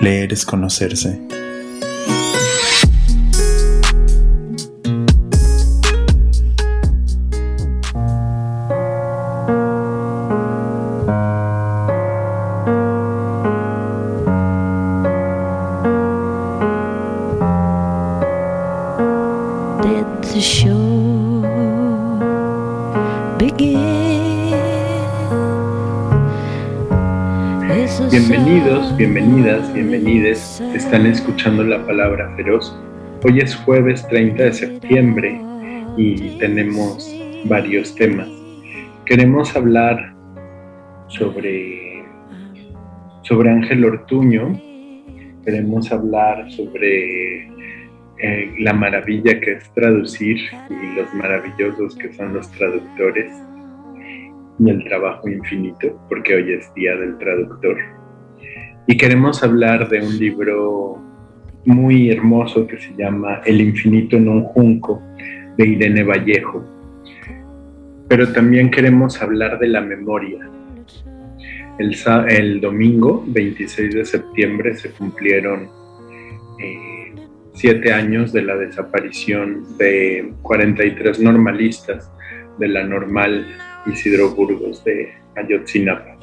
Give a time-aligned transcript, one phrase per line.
[0.00, 1.18] Leer es conocerse.
[30.88, 32.74] Están escuchando la palabra feroz.
[33.22, 35.38] Hoy es jueves 30 de septiembre
[35.98, 37.14] y tenemos
[37.44, 38.26] varios temas.
[39.04, 40.14] Queremos hablar
[41.08, 42.02] sobre,
[43.20, 44.58] sobre Ángel Ortuño.
[45.44, 47.48] Queremos hablar sobre
[48.16, 50.38] eh, la maravilla que es traducir
[50.70, 53.30] y los maravillosos que son los traductores
[54.58, 57.76] y el trabajo infinito, porque hoy es Día del Traductor.
[58.90, 60.96] Y queremos hablar de un libro
[61.66, 65.02] muy hermoso que se llama El infinito en un junco
[65.58, 66.64] de Irene Vallejo.
[68.08, 70.48] Pero también queremos hablar de la memoria.
[71.78, 75.68] El, domingo 26 de septiembre se cumplieron
[76.58, 77.12] eh,
[77.52, 82.10] siete años de la desaparición de 43 normalistas
[82.58, 83.46] de la normal
[83.84, 86.16] Isidro Burgos de Ayotzinapa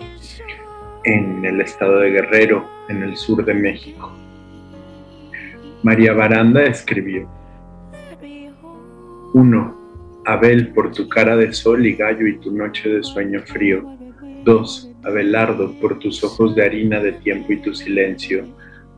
[1.06, 4.12] en el estado de Guerrero, en el sur de México.
[5.84, 7.30] María Baranda escribió,
[9.34, 9.76] 1.
[10.26, 13.84] Abel, por tu cara de sol y gallo y tu noche de sueño frío.
[14.44, 14.92] 2.
[15.04, 18.46] Abelardo, por tus ojos de harina de tiempo y tu silencio.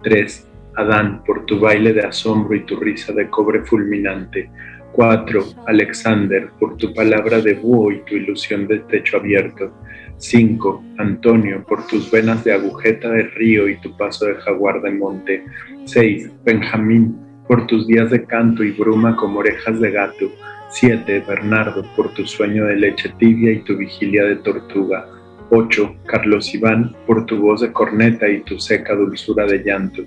[0.04, 0.48] 3.
[0.76, 4.50] Adán, por tu baile de asombro y tu risa de cobre fulminante.
[4.94, 5.44] 4.
[5.66, 9.74] Alexander, por tu palabra de búho y tu ilusión de techo abierto.
[10.18, 10.84] 5.
[10.98, 15.44] Antonio, por tus venas de agujeta de río y tu paso de jaguar de monte.
[15.86, 16.32] 6.
[16.44, 17.16] Benjamín,
[17.48, 20.32] por tus días de canto y bruma como orejas de gato.
[20.70, 21.24] 7.
[21.28, 25.06] Bernardo, por tu sueño de leche tibia y tu vigilia de tortuga.
[25.50, 25.96] 8.
[26.06, 30.04] Carlos Iván, por tu voz de corneta y tu seca dulzura de llanto.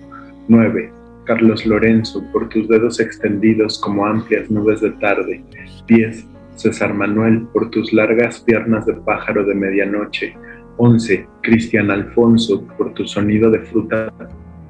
[0.49, 0.93] 9.
[1.25, 5.43] Carlos Lorenzo, por tus dedos extendidos como amplias nubes de tarde.
[5.87, 6.27] 10.
[6.61, 10.37] César Manuel, por tus largas piernas de pájaro de medianoche.
[10.77, 11.27] 11.
[11.43, 14.13] Cristian Alfonso, por tu sonido de fruta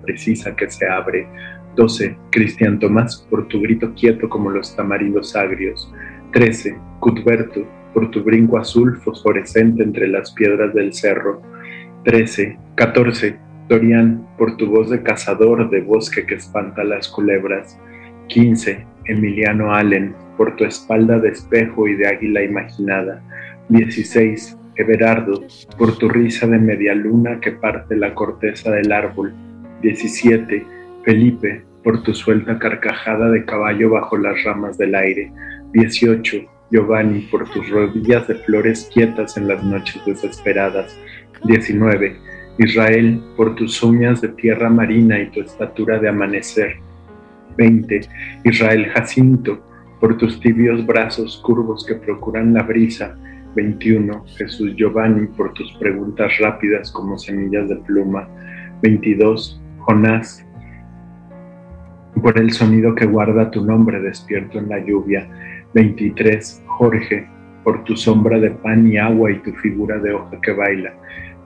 [0.03, 1.27] precisa que se abre.
[1.75, 2.17] 12.
[2.31, 5.93] Cristian Tomás, por tu grito quieto como los tamarindos agrios.
[6.33, 6.79] 13.
[7.01, 11.43] Cutberto, por tu brinco azul fosforescente entre las piedras del cerro.
[12.05, 12.57] 13.
[12.77, 13.37] 14.
[13.69, 17.79] Dorian, por tu voz de cazador de bosque que espanta las culebras.
[18.29, 18.87] 15.
[19.07, 23.23] Emiliano Allen, por tu espalda de espejo y de águila imaginada.
[23.69, 24.57] 16.
[24.75, 25.45] Everardo,
[25.77, 29.35] por tu risa de media luna que parte la corteza del árbol.
[29.83, 30.65] 17.
[31.05, 35.31] Felipe, por tu suelta carcajada de caballo bajo las ramas del aire.
[35.75, 36.39] 18.
[36.71, 40.99] Giovanni, por tus rodillas de flores quietas en las noches desesperadas.
[41.45, 42.17] 19.
[42.57, 46.77] Israel, por tus uñas de tierra marina y tu estatura de amanecer.
[47.59, 48.01] 20.
[48.45, 49.61] Israel Jacinto,
[50.01, 53.17] por tus tibios brazos curvos que procuran la brisa.
[53.55, 54.25] 21.
[54.37, 58.29] Jesús Giovanni, por tus preguntas rápidas como semillas de pluma.
[58.83, 59.61] 22.
[59.81, 60.47] Jonás,
[62.23, 65.29] por el sonido que guarda tu nombre despierto en la lluvia.
[65.75, 66.63] 23.
[66.67, 67.29] Jorge,
[67.65, 70.95] por tu sombra de pan y agua y tu figura de hoja que baila.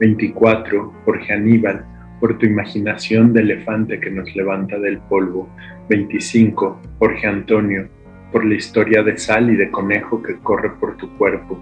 [0.00, 0.93] 24.
[1.04, 1.84] Jorge Aníbal,
[2.20, 5.49] por tu imaginación de elefante que nos levanta del polvo.
[5.88, 6.81] 25.
[6.99, 7.88] Jorge Antonio,
[8.34, 11.56] por la historia de sal y de conejo que corre por tu cuerpo.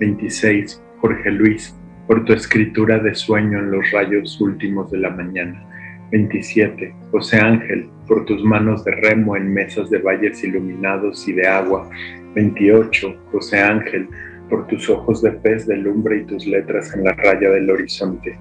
[0.00, 0.82] 26.
[1.00, 1.74] Jorge Luis,
[2.06, 5.64] por tu escritura de sueño en los rayos últimos de la mañana.
[6.10, 6.94] 27.
[7.10, 11.88] José Ángel, por tus manos de remo en mesas de valles iluminados y de agua.
[12.34, 13.16] 28.
[13.32, 14.06] José Ángel,
[14.50, 18.38] por tus ojos de pez de lumbre y tus letras en la raya del horizonte.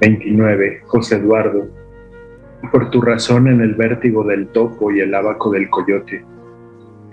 [0.00, 0.80] 29.
[0.86, 1.68] José Eduardo,
[2.72, 6.24] por tu razón en el vértigo del topo y el abaco del coyote.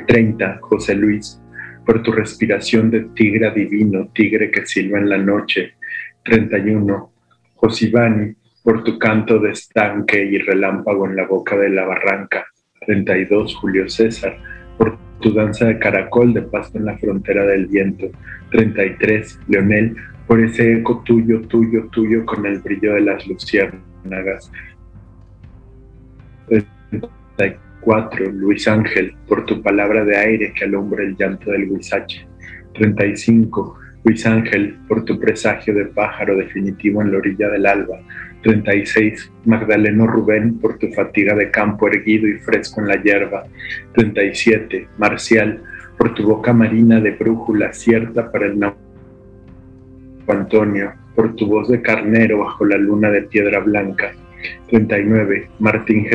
[0.06, 0.60] 30.
[0.62, 1.42] José Luis,
[1.86, 5.74] por tu respiración de tigre divino, tigre que silba en la noche.
[6.24, 7.12] 31.
[7.56, 8.34] Josivani,
[8.64, 12.46] por tu canto de estanque y relámpago en la boca de la barranca.
[12.86, 14.38] 32, Julio César,
[14.78, 18.10] por tu danza de caracol de pasto en la frontera del viento.
[18.52, 19.96] 33, Leonel,
[20.28, 24.52] por ese eco tuyo, tuyo, tuyo con el brillo de las luciérnagas.
[26.48, 27.63] 34,
[28.32, 32.26] Luis Ángel, por tu palabra de aire que alumbra el llanto del huizache.
[32.74, 38.00] 35, Luis Ángel, por tu presagio de pájaro definitivo en la orilla del alba.
[38.42, 39.32] 36.
[39.46, 43.44] Magdaleno Rubén, por tu fatiga de campo erguido y fresco en la hierba.
[43.96, 44.88] 37.
[44.98, 45.62] Marcial,
[45.98, 48.60] por tu boca marina de brújula cierta para el
[50.28, 54.14] Antonio, por tu voz de carnero bajo la luna de piedra blanca.
[54.70, 55.50] 39.
[55.60, 56.08] Martín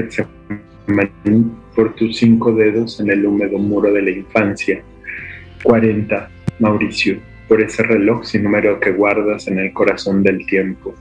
[1.74, 4.82] Por tus cinco dedos en el húmedo muro de la infancia.
[5.62, 6.30] 40.
[6.60, 10.94] Mauricio, por ese reloj sin número que guardas en el corazón del tiempo.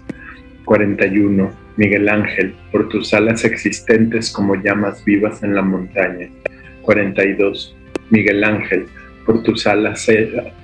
[0.65, 1.51] 41.
[1.77, 6.27] Miguel Ángel, por tus alas existentes como llamas vivas en la montaña.
[6.81, 7.75] 42.
[8.09, 8.87] Miguel Ángel,
[9.25, 10.05] por tus alas,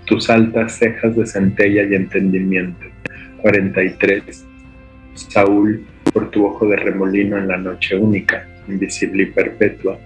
[0.06, 2.86] tus altas cejas de centella y entendimiento.
[3.42, 4.46] 43.
[5.14, 10.00] Saúl, por tu ojo de remolino en la noche única, invisible y perpetua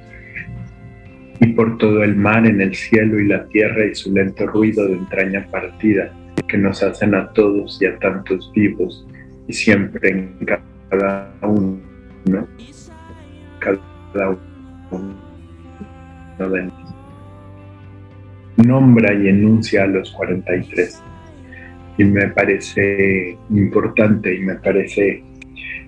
[1.40, 4.88] y por todo el mar en el cielo y la tierra y su lento ruido
[4.88, 6.12] de entraña partida
[6.48, 9.06] que nos hacen a todos y a tantos vivos
[9.48, 10.36] y siempre en
[10.90, 11.80] cada uno,
[13.60, 14.38] cada
[14.92, 15.28] uno
[16.40, 16.72] de
[18.58, 21.04] Nombra y enuncia a los 43
[22.00, 25.24] y me parece importante y me parece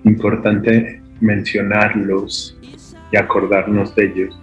[0.04, 2.59] importante mencionarlos
[3.12, 4.40] y acordarnos de ellos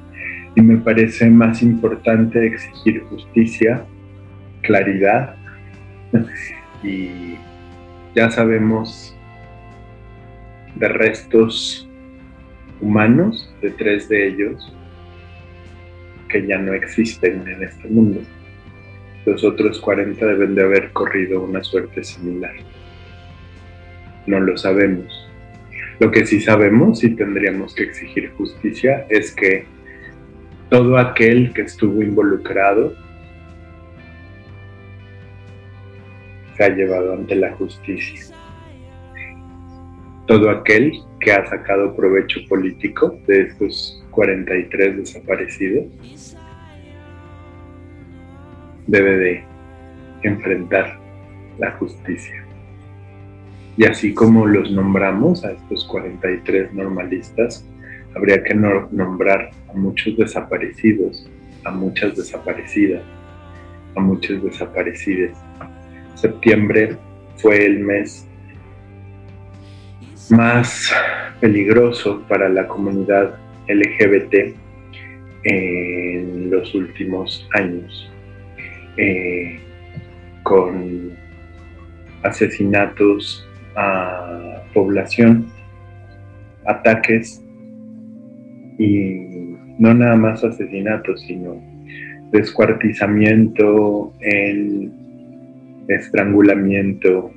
[0.57, 3.85] y me parece más importante exigir justicia,
[4.61, 5.35] claridad
[6.83, 7.35] y
[8.15, 9.15] ya sabemos
[10.73, 11.87] de restos
[12.81, 14.75] humanos, de tres de ellos,
[16.27, 18.21] que ya no existen en este mundo.
[19.27, 22.55] Los otros 40 deben de haber corrido una suerte similar.
[24.25, 25.26] No lo sabemos.
[25.99, 29.65] Lo que sí sabemos y tendríamos que exigir justicia es que
[30.69, 32.93] todo aquel que estuvo involucrado
[36.55, 38.35] se ha llevado ante la justicia.
[40.27, 45.85] Todo aquel que ha sacado provecho político de estos 43 desaparecidos
[48.85, 49.43] debe de
[50.23, 50.99] enfrentar
[51.57, 52.46] la justicia.
[53.77, 57.63] Y así como los nombramos a estos 43 normalistas,
[58.15, 61.29] habría que nombrar a muchos desaparecidos,
[61.63, 63.03] a muchas desaparecidas,
[63.95, 65.37] a muchos desaparecidos.
[66.15, 66.97] Septiembre
[67.35, 68.27] fue el mes
[70.31, 70.91] más
[71.39, 73.37] peligroso para la comunidad
[73.67, 74.55] LGBT
[75.43, 78.11] en los últimos años,
[78.97, 79.59] eh,
[80.41, 81.11] con
[82.23, 83.46] asesinatos
[83.77, 85.47] a población,
[86.65, 87.41] ataques
[88.77, 91.61] y no nada más asesinatos, sino
[92.31, 94.91] descuartizamiento, en
[95.87, 97.31] estrangulamiento,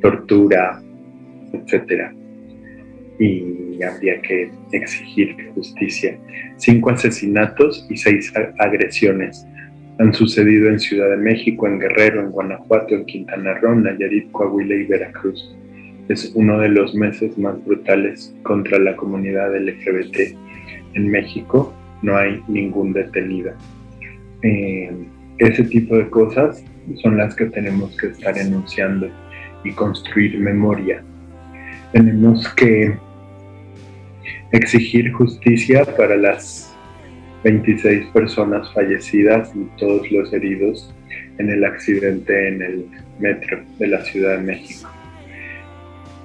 [0.00, 0.80] tortura,
[1.52, 2.12] etc.
[3.18, 6.16] Y habría que exigir justicia.
[6.56, 9.46] Cinco asesinatos y seis agresiones
[10.02, 14.74] han sucedido en Ciudad de México, en Guerrero, en Guanajuato, en Quintana Roo, Nayarit, Coahuila
[14.74, 15.56] y Veracruz
[16.08, 20.36] es uno de los meses más brutales contra la comunidad LGBT
[20.94, 21.74] en México.
[22.02, 23.52] No hay ningún detenido.
[24.42, 24.90] Eh,
[25.38, 26.64] ese tipo de cosas
[27.02, 29.08] son las que tenemos que estar enunciando
[29.64, 31.02] y construir memoria.
[31.92, 32.96] Tenemos que
[34.50, 36.71] exigir justicia para las
[37.44, 40.94] 26 personas fallecidas y todos los heridos
[41.38, 42.86] en el accidente en el
[43.18, 44.88] metro de la Ciudad de México.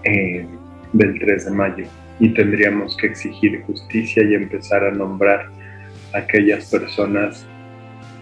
[0.04, 0.46] Eh,
[0.94, 1.86] del 3 de mayo
[2.20, 5.50] y tendríamos que exigir justicia y empezar a nombrar
[6.14, 7.46] a aquellas personas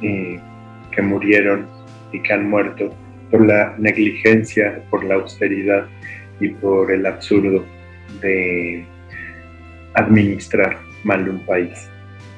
[0.01, 0.39] eh,
[0.91, 1.67] que murieron
[2.11, 2.93] y que han muerto
[3.31, 5.85] por la negligencia, por la austeridad
[6.39, 7.63] y por el absurdo
[8.21, 8.85] de
[9.93, 11.89] administrar mal un país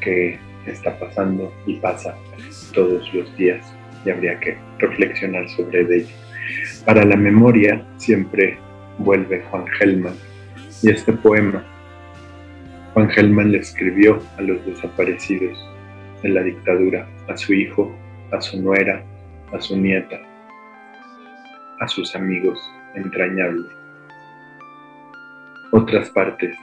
[0.02, 2.16] que está pasando y pasa
[2.74, 3.66] todos los días
[4.06, 6.08] y habría que reflexionar sobre ello.
[6.86, 8.58] Para la memoria siempre
[9.00, 10.16] vuelve Juan Gelman.
[10.84, 11.64] Y este poema,
[12.94, 15.58] Juan Gelman le escribió a los desaparecidos
[16.22, 17.94] de la dictadura, a su hijo,
[18.32, 19.04] a su nuera,
[19.54, 20.20] a su nieta,
[21.80, 22.60] a sus amigos
[22.96, 23.68] entrañables.
[25.72, 26.56] Otras partes.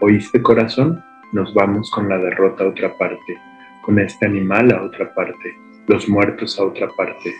[0.00, 1.02] ¿Oíste corazón?
[1.32, 3.36] Nos vamos con la derrota a otra parte,
[3.82, 7.34] con este animal a otra parte, los muertos a otra parte,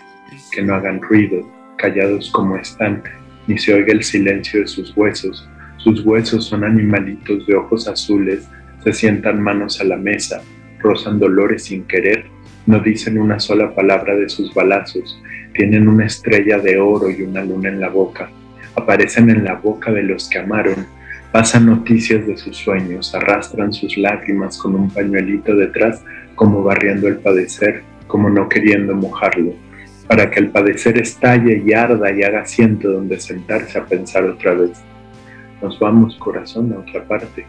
[0.51, 3.03] que no hagan ruido, callados como están,
[3.47, 5.49] ni se oiga el silencio de sus huesos.
[5.77, 8.49] Sus huesos son animalitos de ojos azules,
[8.83, 10.43] se sientan manos a la mesa,
[10.81, 12.27] rozan dolores sin querer,
[12.67, 15.23] no dicen una sola palabra de sus balazos,
[15.55, 18.31] tienen una estrella de oro y una luna en la boca,
[18.75, 20.87] aparecen en la boca de los que amaron,
[21.37, 26.03] pasan noticias de sus sueños, arrastran sus lágrimas con un pañuelito detrás,
[26.35, 29.53] como barriendo el padecer, como no queriendo mojarlo
[30.09, 34.55] para que el padecer estalle y arda y haga asiento donde sentarse a pensar otra
[34.55, 34.81] vez.
[35.61, 37.45] Nos vamos, corazón, a otra parte.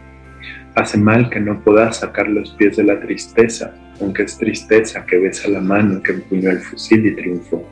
[0.74, 5.16] Hace mal que no puedas sacar los pies de la tristeza, aunque es tristeza que
[5.16, 7.66] besa la mano que empuñó el fusil y triunfó,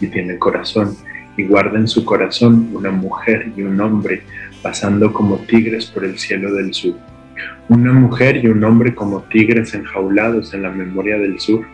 [0.00, 0.96] y tiene corazón,
[1.36, 4.22] y guarda en su corazón una mujer y un hombre
[4.62, 6.94] pasando como tigres por el cielo del sur.
[7.68, 11.64] Una mujer y un hombre como tigres enjaulados en la memoria del sur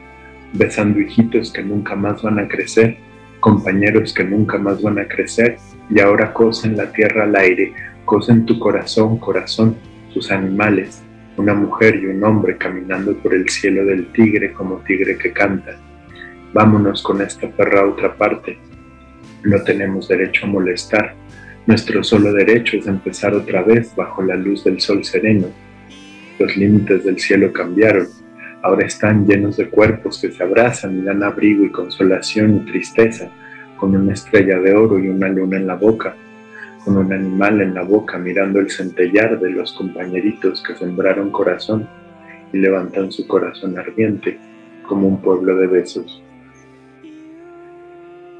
[0.52, 2.96] besando hijitos que nunca más van a crecer,
[3.40, 5.58] compañeros que nunca más van a crecer,
[5.90, 7.72] y ahora cosen la tierra al aire,
[8.04, 9.76] cosen tu corazón, corazón,
[10.12, 11.02] sus animales,
[11.36, 15.78] una mujer y un hombre caminando por el cielo del tigre como tigre que canta.
[16.52, 18.58] Vámonos con esta perra a otra parte.
[19.44, 21.14] No tenemos derecho a molestar.
[21.66, 25.48] Nuestro solo derecho es empezar otra vez bajo la luz del sol sereno.
[26.38, 28.06] Los límites del cielo cambiaron
[28.66, 33.30] ahora están llenos de cuerpos que se abrazan y dan abrigo y consolación y tristeza,
[33.76, 36.16] con una estrella de oro y una luna en la boca,
[36.84, 41.88] con un animal en la boca mirando el centellar de los compañeritos que sembraron corazón
[42.52, 44.38] y levantan su corazón ardiente
[44.82, 46.22] como un pueblo de besos.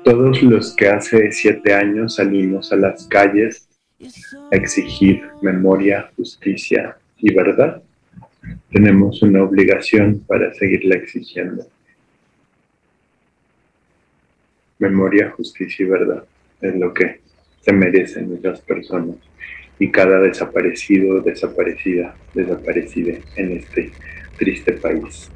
[0.06, 3.68] Todos los que hace siete años salimos a las calles
[4.52, 7.82] a exigir memoria, justicia y verdad,
[8.70, 11.66] tenemos una obligación para seguirla exigiendo.
[14.78, 16.24] Memoria, justicia y verdad
[16.60, 17.18] es lo que
[17.62, 19.16] se merecen esas personas
[19.80, 23.90] y cada desaparecido, desaparecida, desaparecida en este
[24.38, 25.32] triste país.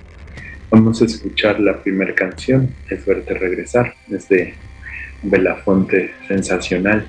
[0.70, 4.54] Vamos a escuchar la primera canción, Es verte regresar, es de
[5.22, 7.06] Belafonte Sensacional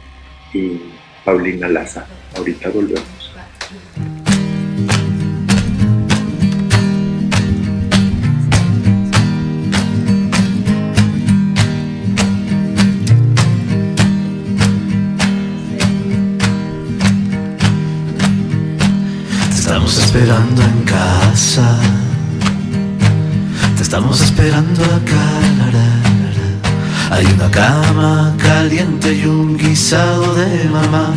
[0.53, 0.81] y
[1.23, 2.05] Paulina Laza.
[2.35, 3.21] Ahorita volvemos.
[20.11, 21.90] esperando en casa.
[23.91, 25.27] Estamos esperando acá.
[27.09, 31.13] Hay una cama caliente y un guisado de mamá.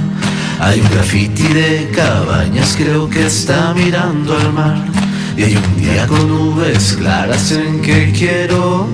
[0.58, 4.84] Hay un graffiti de cabañas, creo que está mirando al mar.
[5.36, 8.88] Y hay un día con nubes claras en que quiero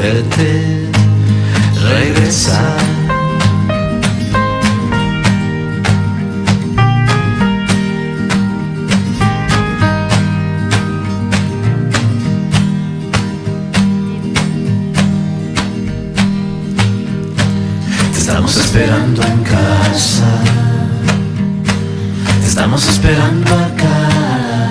[0.00, 0.88] verte
[1.82, 2.93] regresar.
[18.50, 20.28] Esperando en casa.
[22.44, 24.68] Estamos esperando acá.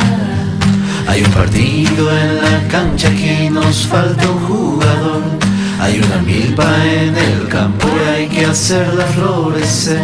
[1.08, 5.22] Hay un partido en la cancha que nos falta un jugador.
[5.80, 10.02] Hay una milpa en el campo y hay que hacerla florecer.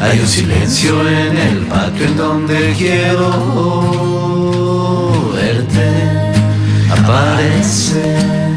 [0.00, 3.30] Hay un silencio en el patio en donde quiero
[5.34, 6.32] verte
[6.90, 8.49] aparecer.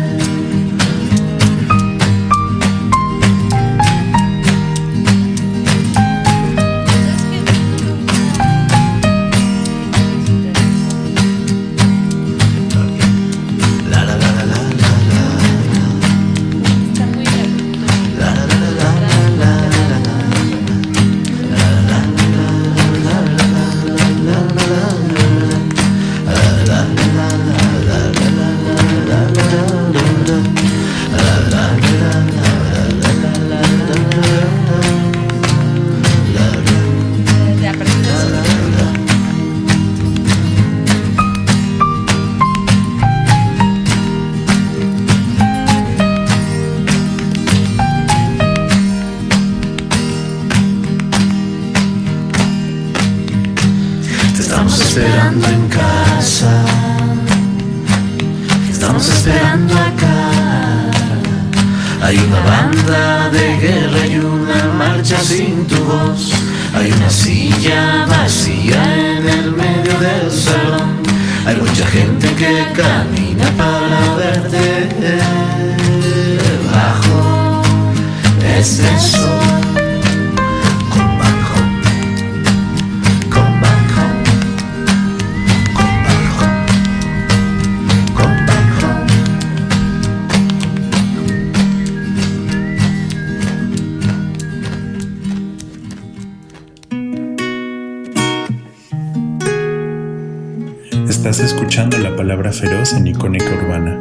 [101.25, 103.97] Estás escuchando la palabra feroz en Icónica Urbana.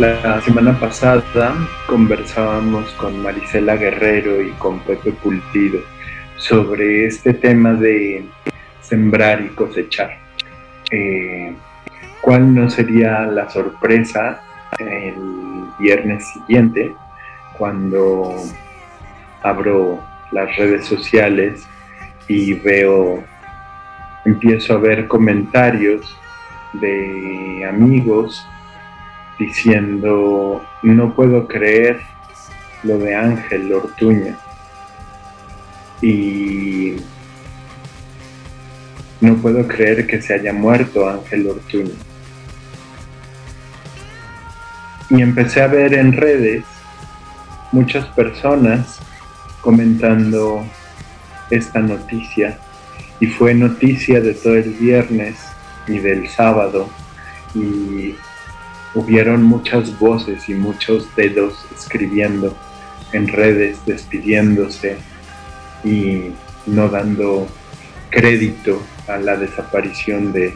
[0.00, 1.54] La semana pasada
[1.86, 5.78] conversábamos con Marisela Guerrero y con Pepe Pultido
[6.36, 8.26] sobre este tema de
[8.82, 10.18] sembrar y cosechar.
[10.90, 11.54] Eh,
[12.20, 14.42] ¿Cuál no sería la sorpresa
[14.80, 15.14] el
[15.78, 16.92] viernes siguiente
[17.56, 18.34] cuando
[19.44, 21.62] abro las redes sociales
[22.26, 23.22] y veo,
[24.24, 26.18] empiezo a ver comentarios
[26.72, 28.44] de amigos
[29.38, 32.00] diciendo, no puedo creer
[32.84, 34.34] lo de Ángel Ortuña.
[36.00, 36.96] Y
[39.20, 41.94] no puedo creer que se haya muerto Ángel Ortuña.
[45.10, 46.64] Y empecé a ver en redes
[47.72, 49.00] muchas personas
[49.64, 50.62] comentando
[51.50, 52.58] esta noticia
[53.18, 55.36] y fue noticia de todo el viernes
[55.88, 56.88] y del sábado
[57.54, 58.14] y
[58.94, 62.54] hubieron muchas voces y muchos dedos escribiendo
[63.12, 64.98] en redes, despidiéndose
[65.82, 66.32] y
[66.66, 67.48] no dando
[68.10, 70.54] crédito a la desaparición de,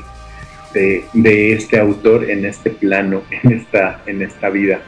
[0.74, 4.80] de, este autor en este plano, en esta, en esta vida.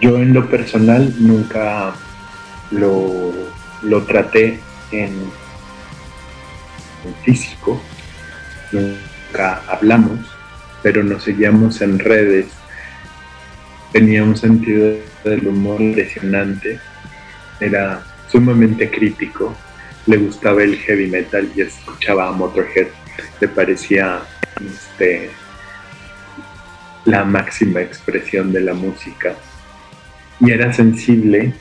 [0.00, 1.94] Yo en lo personal nunca
[2.70, 3.32] lo
[3.82, 4.60] lo traté
[4.92, 5.30] en,
[7.24, 7.80] físico,
[8.72, 10.18] nunca hablamos,
[10.82, 12.46] pero nos seguíamos en redes.
[13.92, 16.78] Tenía un sentido del humor impresionante,
[17.58, 19.56] era sumamente crítico,
[20.06, 22.88] le gustaba el heavy metal y escuchaba a Motorhead,
[23.40, 24.20] le parecía
[24.64, 25.30] este,
[27.04, 29.34] la máxima expresión de la música
[30.40, 31.52] y era sensible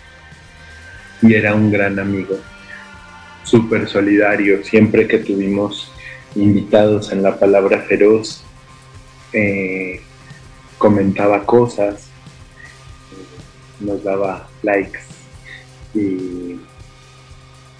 [1.21, 2.37] y era un gran amigo,
[3.43, 5.91] súper solidario, siempre que tuvimos
[6.35, 8.43] invitados en la palabra feroz,
[9.33, 10.01] eh,
[10.77, 12.09] comentaba cosas,
[13.79, 14.99] nos daba likes
[15.93, 16.59] y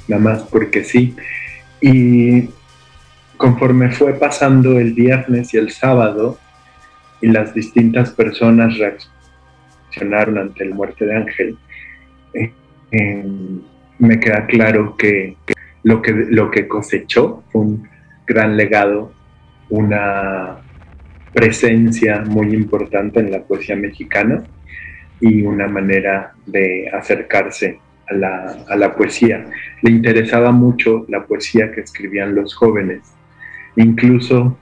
[0.08, 1.15] nada más porque sí.
[1.82, 2.49] Y
[3.38, 6.38] conforme fue pasando el viernes y el sábado
[7.21, 11.58] y las distintas personas reaccionaron ante la muerte de Ángel,
[12.34, 12.52] eh,
[12.91, 15.38] me queda claro que,
[15.84, 17.89] lo que lo que cosechó fue un
[18.25, 19.12] gran legado,
[19.69, 20.58] una
[21.34, 24.43] presencia muy importante en la poesía mexicana
[25.21, 29.45] y una manera de acercarse a la, a la, poesía.
[29.82, 33.02] Le interesaba mucho la poesía que escribían los jóvenes.
[33.75, 34.58] Incluso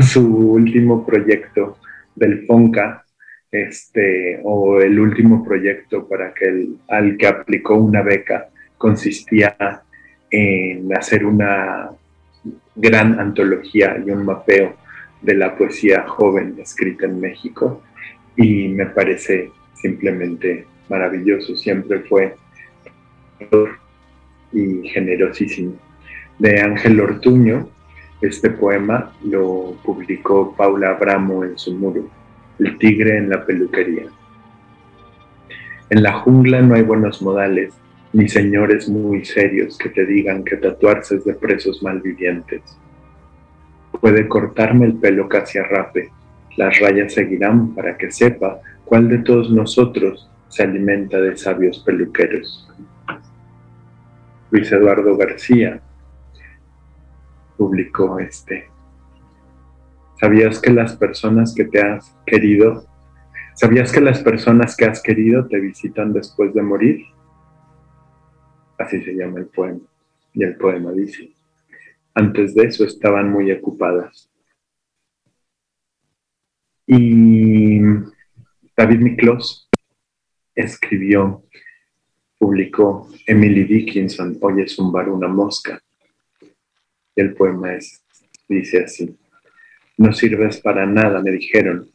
[0.00, 1.78] su último proyecto
[2.14, 3.04] del FONCA
[3.52, 9.82] este, o el último proyecto para que el, al que aplicó una beca consistía
[10.30, 11.90] en hacer una
[12.74, 14.74] gran antología y un mapeo
[15.20, 17.82] de la poesía joven escrita en México.
[18.36, 22.34] Y me parece simplemente maravilloso, siempre fue
[24.52, 25.74] y generosísimo.
[26.38, 27.68] De Ángel Ortuño,
[28.22, 32.08] este poema lo publicó Paula Abramo en su muro
[32.62, 34.06] el tigre en la peluquería.
[35.90, 37.74] En la jungla no hay buenos modales,
[38.12, 42.62] ni señores muy serios que te digan que tatuarse es de presos malvivientes.
[44.00, 46.10] Puede cortarme el pelo casi a rape,
[46.56, 52.68] las rayas seguirán para que sepa cuál de todos nosotros se alimenta de sabios peluqueros.
[54.50, 55.80] Luis Eduardo García
[57.56, 58.68] publicó este
[60.20, 62.86] ¿Sabías que las personas que te has querido,
[63.54, 67.04] sabías que las personas que has querido te visitan después de morir?
[68.78, 69.80] Así se llama el poema.
[70.32, 71.32] Y el poema dice,
[72.14, 74.30] antes de eso estaban muy ocupadas.
[76.86, 77.80] Y
[78.76, 79.68] David Miklos
[80.54, 81.44] escribió,
[82.38, 85.80] publicó Emily Dickinson, Hoy es un bar, una mosca.
[87.14, 88.04] Y el poema es,
[88.48, 89.16] dice así.
[89.98, 91.88] No sirves para nada, me dijeron.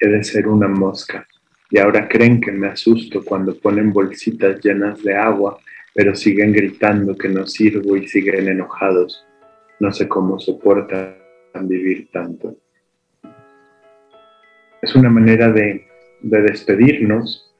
[0.00, 1.26] he de ser una mosca.
[1.70, 5.58] Y ahora creen que me asusto cuando ponen bolsitas llenas de agua,
[5.94, 9.24] pero siguen gritando que no sirvo y siguen enojados.
[9.80, 11.16] No sé cómo soportan
[11.62, 12.56] vivir tanto.
[14.82, 15.86] Es una manera de,
[16.20, 17.52] despedirnos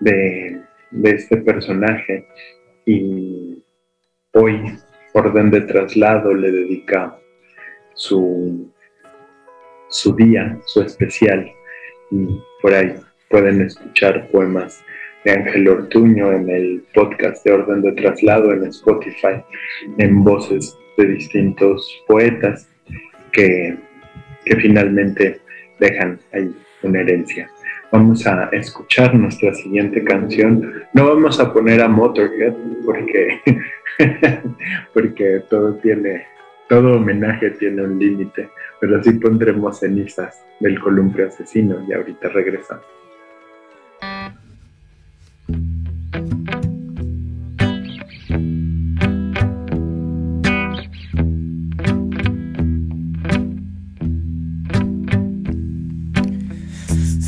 [0.00, 2.26] de, de este personaje
[2.86, 3.62] y
[4.32, 4.78] hoy
[5.12, 7.18] Orden de Traslado le dedica
[7.94, 8.73] su,
[9.94, 11.50] su día, su especial.
[12.10, 12.94] Y por ahí
[13.30, 14.84] pueden escuchar poemas
[15.24, 19.42] de Ángel Ortuño en el podcast de Orden de Traslado en Spotify,
[19.98, 22.68] en voces de distintos poetas
[23.32, 23.76] que,
[24.44, 25.40] que finalmente
[25.78, 27.48] dejan ahí una herencia.
[27.90, 30.82] Vamos a escuchar nuestra siguiente canción.
[30.92, 32.54] No vamos a poner a Motorhead
[32.84, 33.40] porque,
[34.92, 36.26] porque todo tiene,
[36.68, 38.50] todo homenaje tiene un límite,
[38.86, 42.84] pero sí pondremos cenizas del columpio asesino y ahorita regresamos.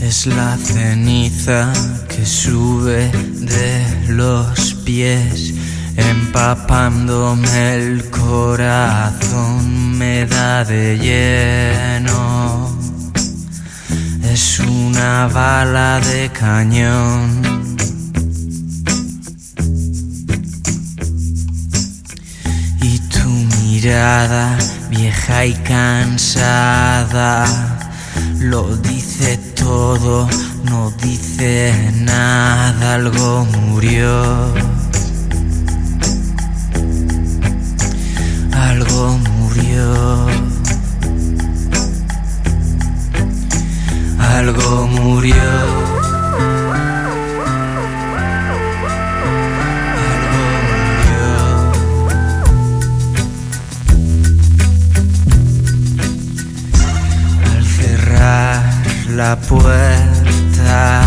[0.03, 1.73] Es la ceniza
[2.07, 5.55] que sube de los pies,
[5.97, 12.77] empapándome el corazón, me da de lleno.
[14.23, 17.77] Es una bala de cañón.
[22.83, 23.29] Y tu
[23.63, 24.59] mirada
[24.91, 27.45] vieja y cansada
[28.41, 30.29] lo dice todo,
[30.65, 34.86] no dice nada, algo murió.
[38.69, 40.27] Algo murió.
[44.19, 45.97] Algo murió.
[59.17, 61.03] la puerta.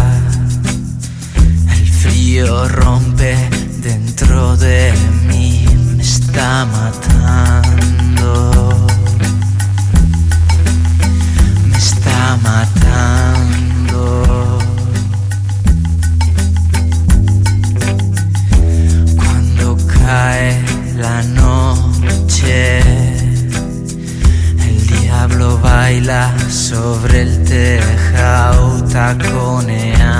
[1.72, 3.38] El frío rompe
[3.84, 4.92] dentro de
[5.28, 5.59] mí,
[6.30, 8.32] está matando.
[11.66, 14.04] Me está matando.
[19.16, 20.62] Cuando cae
[20.98, 22.80] la noche,
[24.68, 30.20] el diablo baila sobre el tejado taconeando.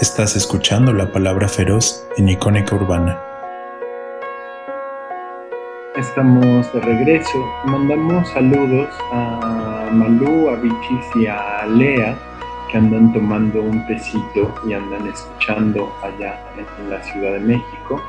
[0.00, 3.20] Estás escuchando la palabra feroz en Icónica Urbana.
[5.96, 7.44] Estamos de regreso.
[7.64, 12.16] Mandamos saludos a Malú, a Bichis y a Lea
[12.70, 16.38] que andan tomando un tecito y andan escuchando allá
[16.78, 18.00] en la Ciudad de México.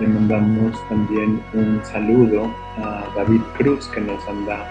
[0.00, 4.66] Le mandamos también un saludo a David Cruz que nos anda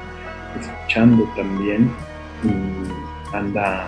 [0.60, 1.90] escuchando también
[2.44, 3.88] y anda,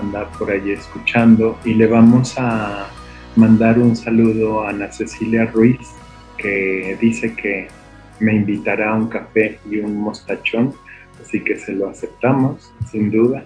[0.00, 1.58] anda por allí escuchando.
[1.64, 2.88] Y le vamos a
[3.36, 5.78] mandar un saludo a Ana Cecilia Ruiz
[6.36, 7.68] que dice que
[8.20, 10.74] me invitará a un café y un mostachón,
[11.20, 13.44] así que se lo aceptamos, sin duda.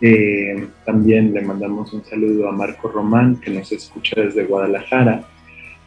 [0.00, 5.24] Eh, también le mandamos un saludo a Marco Román, que nos escucha desde Guadalajara.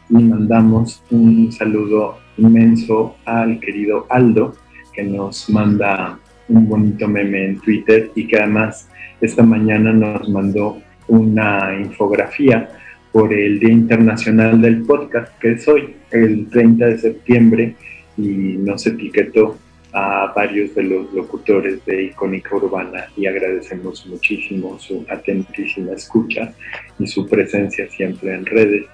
[0.08, 4.54] Y mandamos un saludo inmenso al querido Aldo,
[4.92, 6.18] que nos manda
[6.48, 8.88] un bonito meme en Twitter y que además
[9.20, 12.68] esta mañana nos mandó una infografía
[13.12, 17.74] por el Día Internacional del Podcast, que es hoy, el 30 de septiembre,
[18.16, 19.58] y nos etiquetó
[19.92, 26.52] a varios de los locutores de Icónica Urbana y agradecemos muchísimo su atentísima escucha
[26.98, 28.86] y su presencia siempre en redes.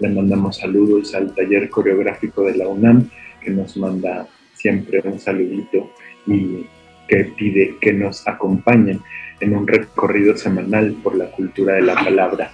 [0.00, 3.08] Le mandamos saludos al taller coreográfico de la UNAM
[3.40, 5.92] que nos manda siempre un saludito
[6.26, 6.66] y
[7.06, 9.00] que pide que nos acompañen
[9.40, 12.52] en un recorrido semanal por la cultura de la palabra.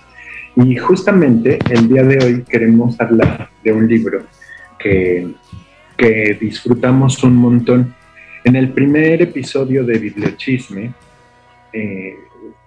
[0.56, 4.24] Y justamente el día de hoy queremos hablar de un libro
[4.78, 5.34] que
[5.96, 7.94] que disfrutamos un montón.
[8.44, 10.92] En el primer episodio de Bibliochisme,
[11.72, 12.14] eh,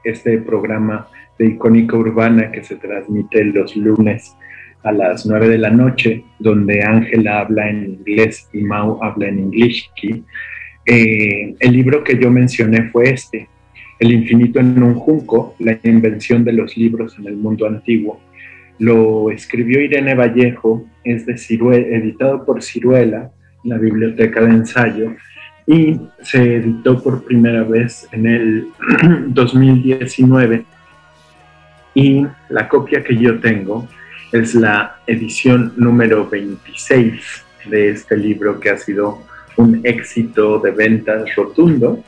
[0.03, 4.35] este programa de Icónica Urbana que se transmite los lunes
[4.83, 9.39] a las 9 de la noche, donde Ángela habla en inglés y Mau habla en
[9.39, 9.89] inglés.
[10.85, 13.47] Eh, el libro que yo mencioné fue este,
[13.99, 18.21] El infinito en un junco, la invención de los libros en el mundo antiguo,
[18.79, 23.29] lo escribió Irene Vallejo, es de editado por Ciruela,
[23.65, 25.15] la biblioteca de ensayo,
[25.67, 28.67] y se editó por primera vez en el
[29.27, 30.65] 2019.
[31.93, 33.87] Y la copia que yo tengo
[34.31, 37.21] es la edición número 26
[37.69, 39.21] de este libro que ha sido
[39.57, 42.01] un éxito de ventas rotundo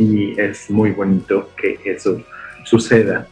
[0.00, 2.22] y es muy bonito que eso
[2.64, 3.28] suceda.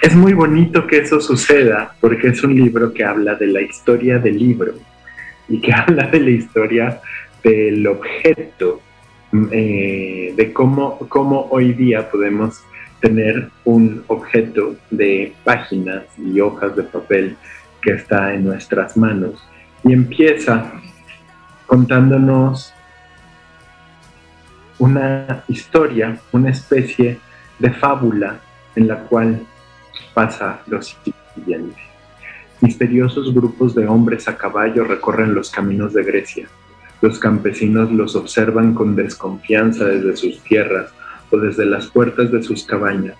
[0.00, 4.18] Es muy bonito que eso suceda porque es un libro que habla de la historia
[4.18, 4.74] del libro
[5.48, 7.00] y que habla de la historia
[7.42, 8.80] del objeto,
[9.32, 12.62] mm, eh, de cómo, cómo hoy día podemos
[13.00, 17.36] tener un objeto de páginas y hojas de papel
[17.80, 19.42] que está en nuestras manos.
[19.82, 20.72] Y empieza
[21.66, 22.71] contándonos
[24.82, 27.20] una historia, una especie
[27.60, 28.40] de fábula
[28.74, 29.40] en la cual
[30.12, 31.76] pasa lo siguiente.
[32.60, 36.48] Misteriosos grupos de hombres a caballo recorren los caminos de Grecia.
[37.00, 40.90] Los campesinos los observan con desconfianza desde sus tierras
[41.30, 43.14] o desde las puertas de sus cabañas.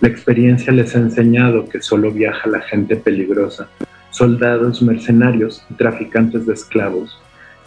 [0.00, 3.68] La experiencia les ha enseñado que solo viaja la gente peligrosa,
[4.08, 7.20] soldados, mercenarios y traficantes de esclavos.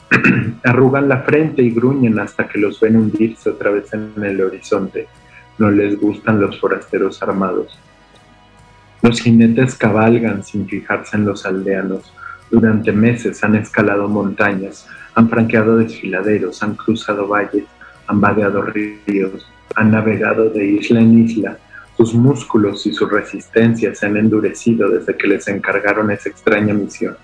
[0.63, 5.08] Arrugan la frente y gruñen hasta que los ven hundirse otra vez en el horizonte.
[5.58, 7.78] No les gustan los forasteros armados.
[9.02, 12.13] Los jinetes cabalgan sin fijarse en los aldeanos.
[12.50, 17.65] Durante meses han escalado montañas, han franqueado desfiladeros, han cruzado valles,
[18.08, 21.58] han vadeado ríos, han navegado de isla en isla.
[21.98, 27.17] Sus músculos y su resistencia se han endurecido desde que les encargaron esa extraña misión.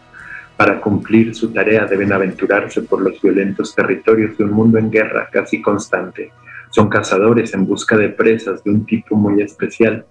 [0.58, 5.30] Para cumplir su tarea deben aventurarse por los violentos territorios de un mundo en guerra
[5.32, 6.32] casi constante.
[6.70, 10.06] Son cazadores en busca de presas de un tipo muy especial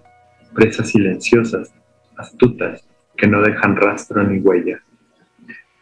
[0.53, 1.73] presas silenciosas,
[2.15, 4.81] astutas, que no dejan rastro ni huella.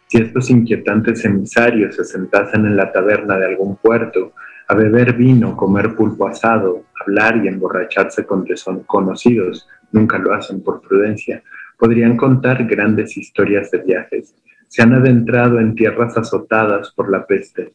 [0.08, 4.34] Si estos inquietantes emisarios se sentasen en la taberna de algún puerto
[4.68, 10.82] a beber vino, comer pulpo asado, hablar y emborracharse con desconocidos, nunca lo hacen por
[10.82, 11.44] prudencia,
[11.78, 14.36] podrían contar grandes historias de viajes.
[14.72, 17.74] Se han adentrado en tierras azotadas por la peste,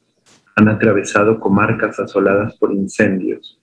[0.55, 3.61] han atravesado comarcas asoladas por incendios,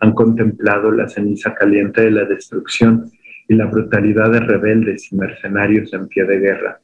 [0.00, 3.12] han contemplado la ceniza caliente de la destrucción
[3.46, 6.80] y la brutalidad de rebeldes y mercenarios en pie de guerra.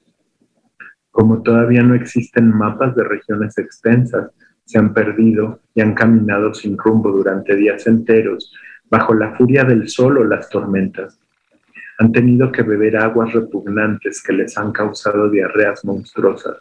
[1.10, 4.30] Como todavía no existen mapas de regiones extensas,
[4.64, 8.54] se han perdido y han caminado sin rumbo durante días enteros,
[8.88, 11.18] bajo la furia del sol o las tormentas.
[12.00, 16.56] Han tenido que beber aguas repugnantes que les han causado diarreas monstruosas.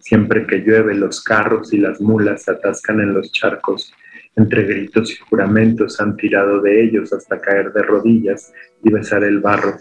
[0.00, 3.94] Siempre que llueve, los carros y las mulas se atascan en los charcos
[4.34, 9.38] Entre gritos y juramentos han tirado de ellos hasta caer de rodillas y besar el
[9.38, 9.76] barro.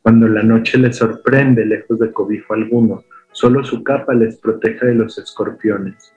[0.00, 4.94] Cuando la noche les sorprende lejos de cobijo alguno, solo su capa les protege de
[4.94, 6.14] los escorpiones.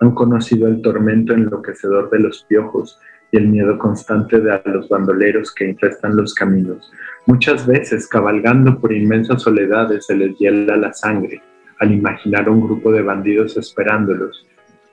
[0.00, 2.98] Han conocido el tormento enloquecedor de los piojos
[3.36, 6.90] el miedo constante de a los bandoleros que infestan los caminos.
[7.26, 11.42] Muchas veces, cabalgando por inmensas soledades, se les hiela la sangre
[11.78, 14.46] al imaginar un grupo de bandidos esperándolos,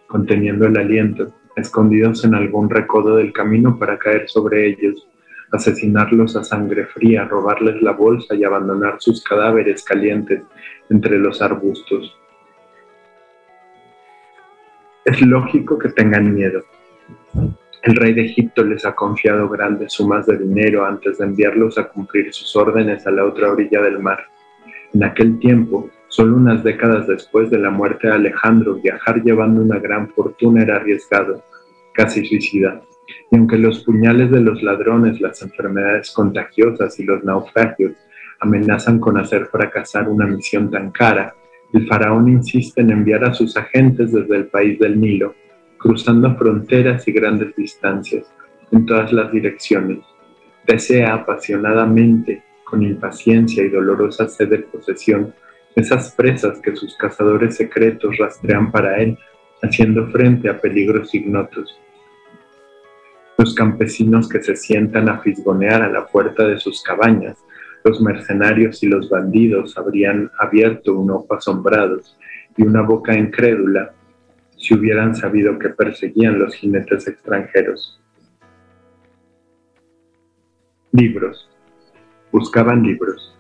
[0.08, 5.08] conteniendo el aliento, escondidos en algún recodo del camino para caer sobre ellos,
[5.52, 10.42] asesinarlos a sangre fría, robarles la bolsa y abandonar sus cadáveres calientes
[10.90, 12.18] entre los arbustos.
[15.06, 16.64] Es lógico que tengan miedo.
[17.84, 21.90] El rey de Egipto les ha confiado grandes sumas de dinero antes de enviarlos a
[21.90, 24.20] cumplir sus órdenes a la otra orilla del mar.
[24.94, 29.80] En aquel tiempo, solo unas décadas después de la muerte de Alejandro, viajar llevando una
[29.80, 31.44] gran fortuna era arriesgado,
[31.94, 32.82] casi suicida.
[33.30, 37.92] Y aunque los puñales de los ladrones, las enfermedades contagiosas y los naufragios
[38.40, 41.36] amenazan con hacer fracasar una misión tan cara,
[41.74, 45.36] el faraón insiste en enviar a sus agentes desde el país del Nilo
[45.84, 48.26] cruzando fronteras y grandes distancias
[48.72, 50.00] en todas las direcciones.
[50.66, 55.34] Desea apasionadamente, con impaciencia y dolorosa sed de posesión,
[55.76, 59.18] esas presas que sus cazadores secretos rastrean para él,
[59.62, 61.78] haciendo frente a peligros ignotos.
[63.38, 67.44] Los campesinos que se sientan a fisgonear a la puerta de sus cabañas,
[67.84, 72.18] los mercenarios y los bandidos habrían abierto un ojo asombrados
[72.56, 73.94] y una boca incrédula
[74.64, 78.00] si hubieran sabido que perseguían los jinetes extranjeros.
[80.94, 81.50] Libros.
[82.32, 83.36] Buscaban libros.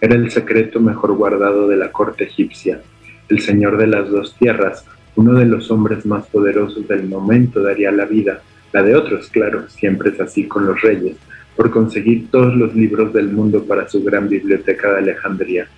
[0.00, 2.80] Era el secreto mejor guardado de la corte egipcia.
[3.28, 7.92] El señor de las dos tierras, uno de los hombres más poderosos del momento, daría
[7.92, 8.42] la vida,
[8.72, 11.18] la de otros, claro, siempre es así con los reyes,
[11.54, 15.68] por conseguir todos los libros del mundo para su gran biblioteca de Alejandría.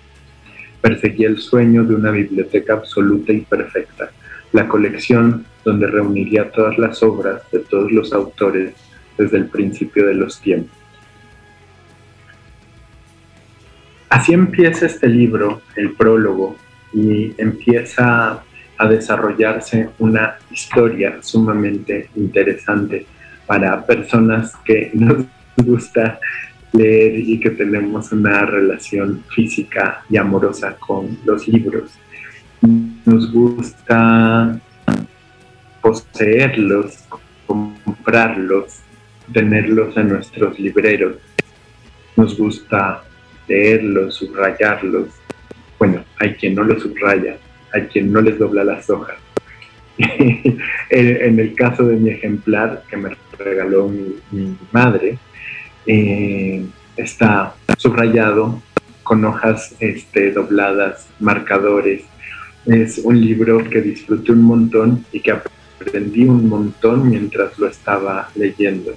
[0.81, 4.09] Perseguía el sueño de una biblioteca absoluta y perfecta,
[4.53, 8.73] la colección donde reuniría todas las obras de todos los autores
[9.17, 10.77] desde el principio de los tiempos.
[14.09, 16.55] Así empieza este libro, el prólogo,
[16.93, 18.43] y empieza
[18.77, 23.07] a desarrollarse una historia sumamente interesante
[23.47, 25.25] para personas que nos
[25.57, 26.19] gusta
[26.73, 31.91] leer y que tenemos una relación física y amorosa con los libros
[33.05, 34.59] nos gusta
[35.81, 36.99] poseerlos,
[37.45, 38.79] comprarlos,
[39.33, 41.17] tenerlos en nuestros libreros.
[42.15, 43.03] Nos gusta
[43.47, 45.09] leerlos, subrayarlos.
[45.77, 47.37] Bueno, hay quien no los subraya,
[47.73, 49.17] hay quien no les dobla las hojas.
[49.97, 55.17] en el caso de mi ejemplar que me regaló mi, madre,
[55.85, 58.61] eh, está subrayado
[59.03, 62.03] con hojas este, dobladas, marcadores,
[62.65, 68.29] es un libro que disfruté un montón y que aprendí un montón mientras lo estaba
[68.35, 68.95] leyendo.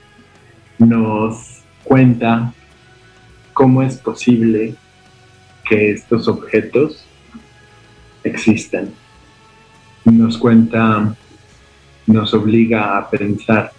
[0.79, 2.53] nos cuenta
[3.53, 4.75] cómo es posible
[5.67, 7.05] que estos objetos
[8.23, 8.89] existan.
[10.05, 11.15] Nos cuenta,
[12.07, 13.71] nos obliga a pensar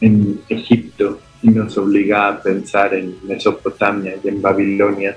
[0.00, 5.16] en Egipto y nos obliga a pensar en Mesopotamia y en Babilonia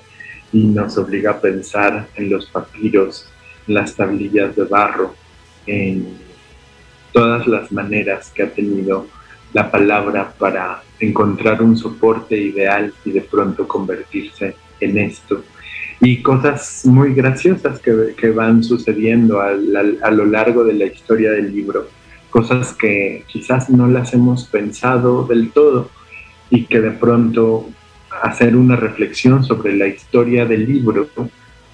[0.52, 3.28] y nos obliga a pensar en los papiros,
[3.68, 5.16] en las tablillas de barro,
[5.66, 6.18] en
[7.14, 9.08] todas las maneras que ha tenido
[9.54, 15.44] la palabra para encontrar un soporte ideal y de pronto convertirse en esto.
[16.02, 21.54] Y cosas muy graciosas que, van sucediendo a, a lo largo de la historia del
[21.54, 21.88] libro,
[22.30, 25.90] cosas que quizás no las hemos pensado del todo
[26.50, 27.70] y que de pronto
[28.22, 31.08] hacer una reflexión sobre la historia del libro,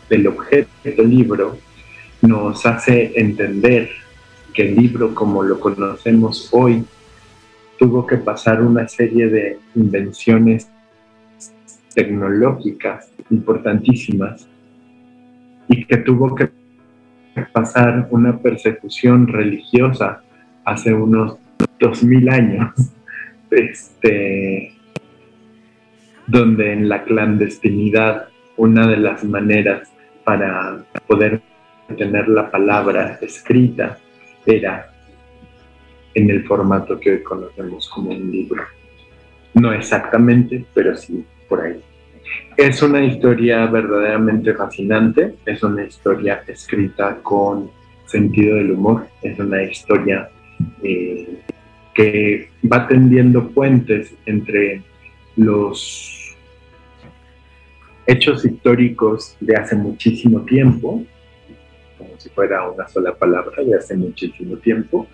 [0.09, 1.57] del objeto del libro,
[2.21, 3.89] nos hace entender
[4.53, 6.83] que el libro como lo conocemos hoy
[7.77, 10.69] tuvo que pasar una serie de invenciones
[11.93, 14.47] tecnológicas importantísimas
[15.67, 16.49] y que tuvo que
[17.51, 20.21] pasar una persecución religiosa
[20.63, 21.37] hace unos
[21.79, 22.73] dos mil años,
[23.51, 24.73] este,
[26.27, 29.91] donde en la clandestinidad una de las maneras
[30.23, 31.41] para poder
[31.97, 33.97] tener la palabra escrita
[34.45, 34.94] era
[36.15, 38.63] en el formato que hoy conocemos como un libro.
[39.53, 41.81] No exactamente, pero sí por ahí.
[42.57, 47.69] Es una historia verdaderamente fascinante, es una historia escrita con
[48.05, 50.29] sentido del humor, es una historia
[50.81, 51.41] eh,
[51.93, 54.81] que va tendiendo puentes entre
[55.35, 56.35] los
[58.07, 61.03] hechos históricos de hace muchísimo tiempo,
[61.97, 65.07] como si fuera una sola palabra, de hace muchísimo tiempo,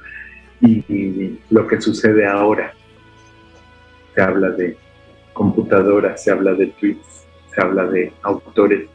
[0.61, 2.73] y lo que sucede ahora.
[4.13, 4.77] Se habla de
[5.33, 8.87] computadoras, se habla de tweets, se habla de autores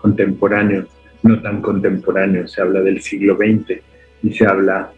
[0.00, 0.86] contemporáneos,
[1.22, 3.80] no tan contemporáneos, se habla del siglo XX
[4.22, 4.92] y se habla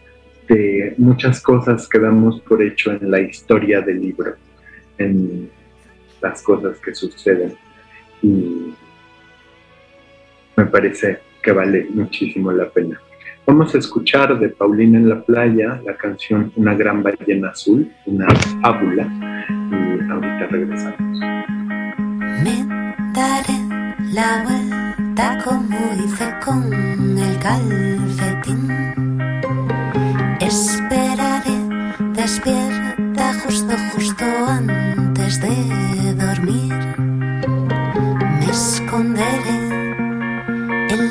[0.48, 4.34] de muchas cosas que damos por hecho en la historia del libro,
[4.96, 5.50] en
[6.20, 7.54] las cosas que suceden.
[8.22, 8.74] Y
[10.56, 13.00] me parece que vale muchísimo la pena.
[13.48, 18.28] Vamos a escuchar de Paulina en la playa la canción Una gran ballena azul, una
[18.60, 19.08] fábula,
[19.48, 21.18] y ahorita regresamos.
[22.44, 22.56] Me
[23.14, 23.58] daré
[24.12, 26.70] la vuelta como hice con
[27.16, 28.68] el calcetín.
[30.40, 31.58] Esperaré
[32.12, 36.74] despierta justo, justo antes de dormir.
[38.40, 39.57] Me esconderé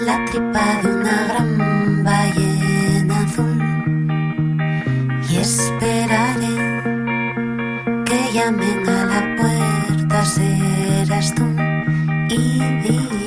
[0.08, 3.60] la tripa de una gran ballena azul.
[5.30, 6.56] Y esperaré
[8.08, 11.48] que llamen a la puerta, serás tú
[12.30, 12.40] y
[12.84, 13.27] dirás,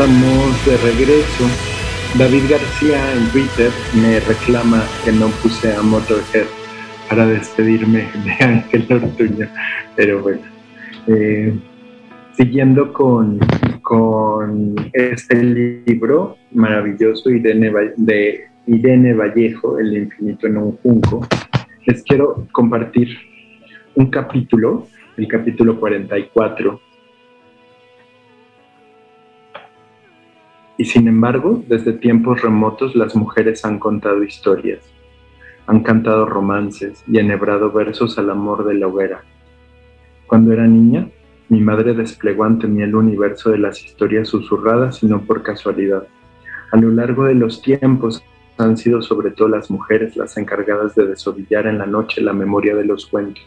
[0.00, 1.44] Estamos de regreso.
[2.18, 3.70] David García en Twitter
[4.00, 6.46] me reclama que no puse a Motorhead
[7.06, 9.46] para despedirme de Ángel Ortuño.
[9.96, 10.40] Pero bueno,
[11.06, 11.52] eh,
[12.32, 13.40] siguiendo con,
[13.82, 21.28] con este libro maravilloso Irene, de Irene Vallejo, El infinito en un junco,
[21.84, 23.18] les quiero compartir
[23.96, 24.86] un capítulo,
[25.18, 26.89] el capítulo 44
[30.80, 34.78] Y sin embargo, desde tiempos remotos las mujeres han contado historias,
[35.66, 39.22] han cantado romances y enhebrado versos al amor de la hoguera.
[40.26, 41.06] Cuando era niña,
[41.50, 46.04] mi madre desplegó ante mí el universo de las historias susurradas y no por casualidad.
[46.72, 48.24] A lo largo de los tiempos
[48.56, 52.74] han sido sobre todo las mujeres las encargadas de desovillar en la noche la memoria
[52.74, 53.44] de los cuentos.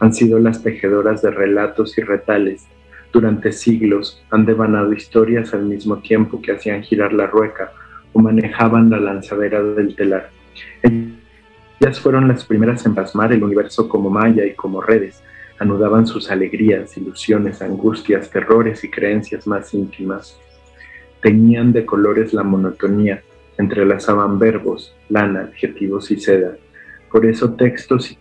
[0.00, 2.66] Han sido las tejedoras de relatos y retales,
[3.12, 7.72] durante siglos han devanado historias al mismo tiempo que hacían girar la rueca
[8.12, 10.30] o manejaban la lanzadera del telar.
[10.82, 15.22] Ellas fueron las primeras en plasmar el universo como malla y como redes,
[15.58, 20.38] anudaban sus alegrías, ilusiones, angustias, terrores y creencias más íntimas.
[21.22, 23.22] Teñían de colores la monotonía,
[23.58, 26.56] entrelazaban verbos, lana, adjetivos y seda.
[27.10, 28.18] Por eso textos y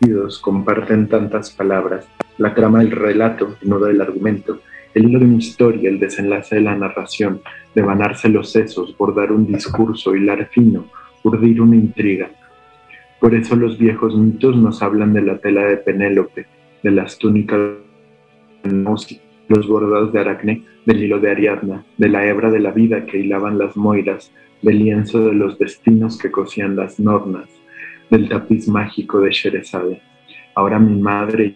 [0.00, 2.06] tejidos comparten tantas palabras,
[2.40, 4.60] la trama del relato, el nodo del argumento,
[4.94, 7.42] el hilo de una historia, el desenlace de la narración,
[7.74, 10.86] devanarse los sesos, bordar un discurso, hilar fino,
[11.22, 12.30] urdir una intriga.
[13.20, 16.46] Por eso los viejos mitos nos hablan de la tela de Penélope,
[16.82, 17.60] de las túnicas
[18.62, 23.04] de los bordados de Aracne, del hilo de Ariadna, de la hebra de la vida
[23.04, 24.32] que hilaban las moiras,
[24.62, 27.50] del lienzo de los destinos que cosían las nornas,
[28.10, 30.00] del tapiz mágico de Sherezade.
[30.54, 31.54] Ahora mi madre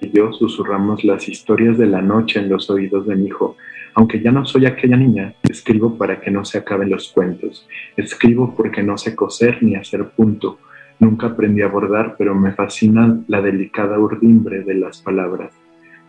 [0.00, 3.56] y yo susurramos las historias de la noche en los oídos de mi hijo.
[3.94, 7.66] Aunque ya no soy aquella niña, escribo para que no se acaben los cuentos.
[7.96, 10.58] Escribo porque no sé coser ni hacer punto.
[10.98, 15.52] Nunca aprendí a bordar, pero me fascina la delicada urdimbre de las palabras.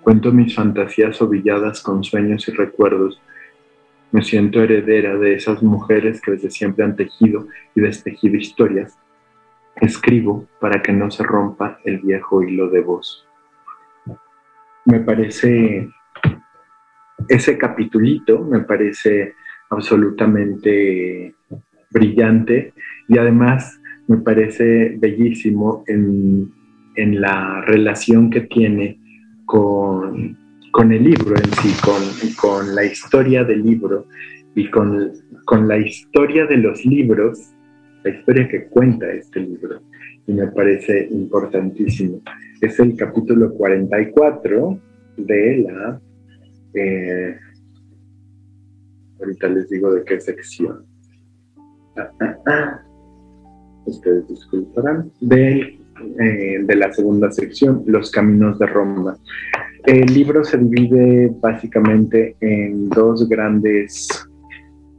[0.02, 3.22] Cuento mis fantasías ovilladas con sueños y recuerdos.
[4.12, 8.98] Me siento heredera de esas mujeres que desde siempre han tejido y destejido historias.
[9.80, 13.27] Escribo para que no se rompa el viejo hilo de voz
[14.88, 15.90] me parece,
[17.28, 19.34] ese capitulito me parece
[19.70, 21.36] absolutamente
[21.92, 22.74] brillante
[23.10, 26.54] y además me parece bellísimo en,
[26.96, 29.00] la relación que tiene
[29.46, 30.36] con,
[30.92, 32.02] el libro en sí, con,
[32.36, 34.08] con, la historia del libro
[34.56, 35.12] y con,
[35.46, 37.54] con la historia de los libros,
[38.04, 39.82] la historia que cuenta este libro
[40.34, 42.22] me parece importantísimo.
[42.62, 44.80] Es el capítulo 44
[45.18, 46.02] de la...
[46.74, 47.36] Eh,
[49.20, 50.86] ahorita les digo de qué sección.
[51.96, 52.82] Ah, ah, ah.
[53.86, 55.12] Ustedes disculparán.
[55.22, 55.80] De,
[56.20, 59.18] eh, de la segunda sección, Los Caminos de Roma.
[59.86, 64.10] El libro se divide básicamente en dos grandes,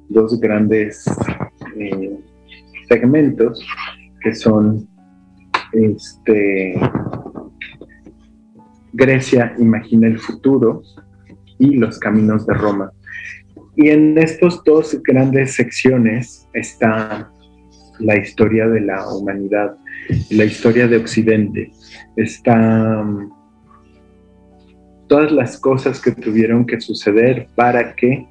[0.09, 1.05] dos grandes
[1.76, 2.18] eh,
[2.89, 3.62] segmentos
[4.22, 4.89] que son
[5.72, 6.74] este,
[8.92, 10.82] Grecia imagina el futuro
[11.58, 12.92] y los caminos de Roma.
[13.76, 17.30] Y en estas dos grandes secciones está
[18.00, 19.76] la historia de la humanidad,
[20.30, 21.70] la historia de Occidente,
[22.16, 23.30] está um,
[25.08, 28.26] todas las cosas que tuvieron que suceder para que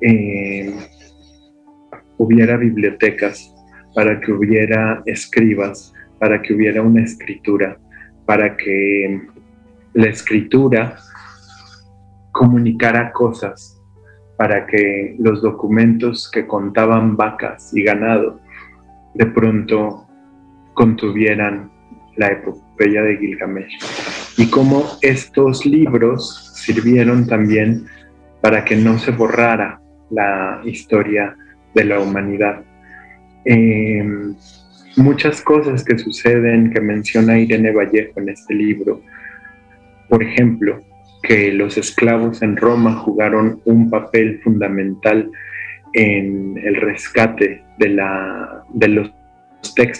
[0.00, 0.74] eh,
[2.18, 3.54] hubiera bibliotecas,
[3.94, 5.92] para que hubiera escribas,
[6.22, 7.76] para que hubiera una escritura,
[8.26, 9.22] para que
[9.92, 10.96] la escritura
[12.30, 13.82] comunicara cosas,
[14.38, 18.38] para que los documentos que contaban vacas y ganado
[19.14, 20.06] de pronto
[20.74, 21.72] contuvieran
[22.14, 23.80] la epopeya de Gilgamesh.
[24.38, 27.86] Y cómo estos libros sirvieron también
[28.40, 31.36] para que no se borrara la historia
[31.74, 32.62] de la humanidad.
[33.44, 34.36] Em,
[34.96, 39.00] muchas cosas que suceden que menciona Irene Vallejo en este libro.
[40.08, 40.80] Por ejemplo,
[41.22, 45.30] que los esclavos en Roma jugaron un papel fundamental
[45.94, 49.12] en el rescate de, la, de los
[49.74, 49.98] textos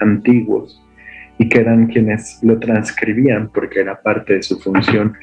[0.00, 0.82] antiguos
[1.38, 5.14] y que eran quienes lo transcribían porque era parte de su función,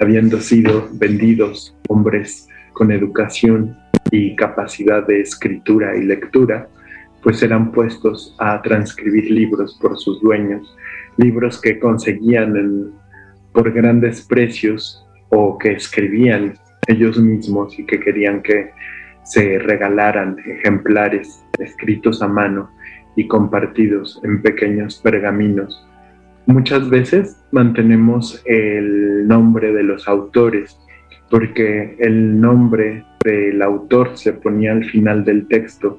[0.00, 3.76] habiendo sido vendidos hombres con educación
[4.10, 6.68] y capacidad de escritura y lectura,
[7.22, 10.76] pues eran puestos a transcribir libros por sus dueños,
[11.16, 12.92] libros que conseguían
[13.52, 16.54] por grandes precios o que escribían
[16.86, 18.70] ellos mismos y que querían que
[19.24, 22.70] se regalaran ejemplares escritos a mano
[23.16, 25.84] y compartidos en pequeños pergaminos.
[26.46, 30.78] Muchas veces mantenemos el nombre de los autores
[31.28, 35.98] porque el nombre del autor se ponía al final del texto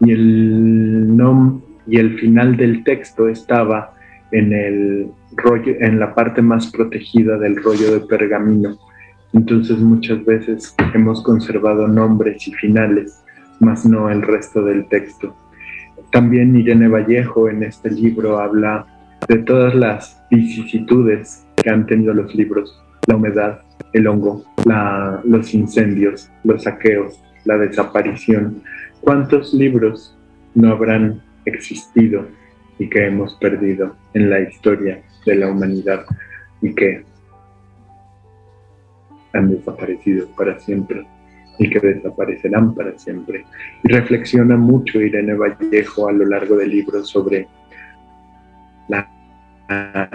[0.00, 3.94] y el, nom y el final del texto estaba
[4.32, 5.06] en el
[5.36, 8.76] rollo, en la parte más protegida del rollo de pergamino.
[9.32, 13.22] Entonces muchas veces hemos conservado nombres y finales,
[13.60, 15.34] más no el resto del texto.
[16.10, 18.86] También Irene Vallejo en este libro habla
[19.28, 23.60] de todas las vicisitudes que han tenido los libros, la humedad,
[23.92, 28.62] el hongo, los incendios, los saqueos, la desaparición.
[29.00, 30.16] ¿Cuántos libros
[30.54, 32.26] no habrán existido
[32.78, 36.04] y que hemos perdido en la historia de la humanidad
[36.62, 37.04] y que
[39.32, 41.06] han desaparecido para siempre
[41.58, 43.44] y que desaparecerán para siempre.
[43.84, 47.46] Y reflexiona mucho Irene Vallejo a lo largo del libro sobre
[48.88, 49.08] la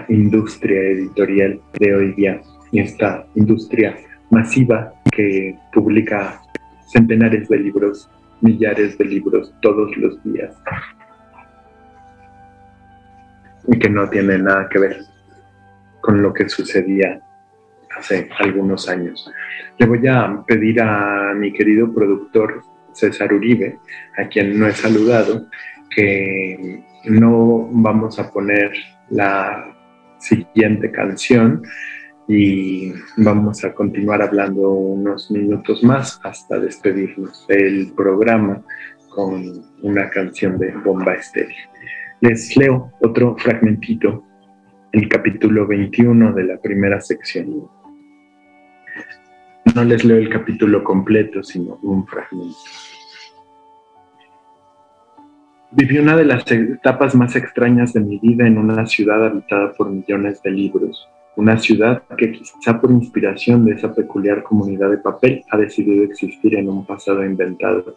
[0.08, 2.40] industria editorial de hoy día
[2.70, 3.96] y esta industria
[4.30, 6.40] masiva que publica
[6.86, 8.08] centenares de libros,
[8.40, 10.56] millares de libros todos los días
[13.68, 15.00] y que no tiene nada que ver
[16.00, 17.20] con lo que sucedía
[17.96, 19.30] hace algunos años.
[19.78, 22.62] Le voy a pedir a mi querido productor
[22.92, 23.78] César Uribe,
[24.16, 25.46] a quien no he saludado,
[25.90, 28.72] que no vamos a poner
[29.10, 29.74] la
[30.18, 31.62] siguiente canción
[32.28, 38.62] y vamos a continuar hablando unos minutos más hasta despedirnos del programa
[39.08, 41.56] con una canción de Bomba Estéreo.
[42.20, 44.24] Les leo otro fragmentito,
[44.92, 47.68] el capítulo 21 de la primera sección.
[49.74, 52.56] No les leo el capítulo completo, sino un fragmento.
[55.72, 59.88] Viví una de las etapas más extrañas de mi vida en una ciudad habitada por
[59.88, 65.42] millones de libros, una ciudad que quizá por inspiración de esa peculiar comunidad de papel
[65.50, 67.96] ha decidido existir en un pasado inventado.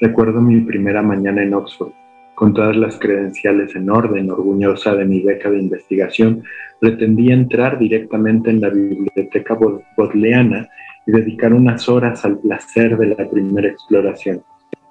[0.00, 1.92] Recuerdo mi primera mañana en Oxford,
[2.34, 6.42] con todas las credenciales en orden, orgullosa de mi beca de investigación,
[6.80, 9.56] pretendí entrar directamente en la biblioteca
[9.96, 10.68] bodleana
[11.06, 14.42] y dedicar unas horas al placer de la primera exploración.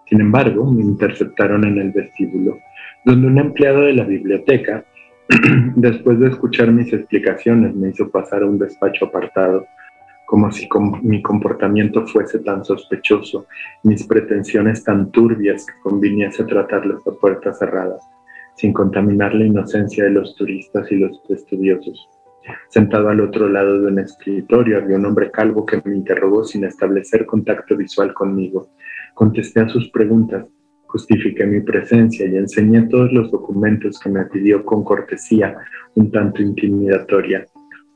[0.06, 2.60] Sin embargo, me interceptaron en el vestíbulo,
[3.06, 4.86] donde un empleado de la biblioteca,
[5.76, 9.66] después de escuchar mis explicaciones, me hizo pasar a un despacho apartado
[10.26, 10.68] como si
[11.02, 13.48] mi comportamiento fuese tan sospechoso,
[13.84, 18.02] mis pretensiones tan turbias que conviniese tratarlos a puertas cerradas,
[18.56, 22.08] sin contaminar la inocencia de los turistas y los estudiosos.
[22.70, 26.64] Sentado al otro lado de un escritorio había un hombre calvo que me interrogó sin
[26.64, 28.70] establecer contacto visual conmigo.
[29.14, 30.46] Contesté a sus preguntas,
[30.92, 35.58] justifiqué mi presencia y enseñé todos los documentos que me pidió con cortesía
[35.96, 37.46] un tanto intimidatoria.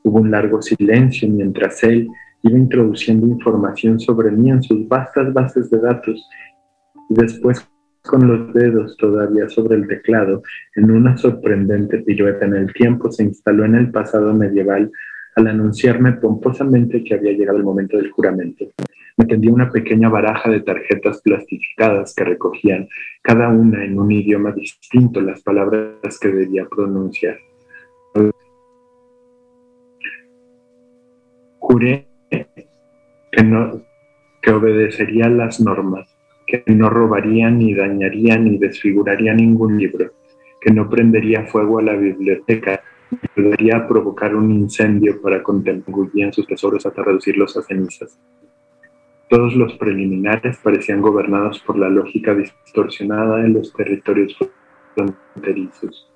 [0.02, 2.08] Hubo un largo silencio mientras él
[2.42, 6.26] iba introduciendo información sobre mí en sus vastas bases de datos
[7.10, 7.68] y después
[8.02, 10.42] con los dedos todavía sobre el teclado,
[10.76, 14.90] en una sorprendente pirueta en el tiempo, se instaló en el pasado medieval
[15.34, 18.66] al anunciarme pomposamente que había llegado el momento del juramento.
[19.18, 22.86] Me tendió una pequeña baraja de tarjetas plastificadas que recogían,
[23.22, 27.38] cada una en un idioma distinto, las palabras que debía pronunciar.
[31.58, 32.06] Juré
[33.32, 33.82] que, no,
[34.42, 36.14] que obedecería las normas,
[36.46, 40.12] que no robaría ni dañaría ni desfiguraría ningún libro,
[40.60, 42.82] que no prendería fuego a la biblioteca,
[43.74, 48.18] a provocar un incendio para contemplar sus tesoros hasta reducirlos a cenizas.
[49.28, 54.36] Todos los preliminares parecían gobernados por la lógica distorsionada de los territorios
[54.94, 56.08] fronterizos,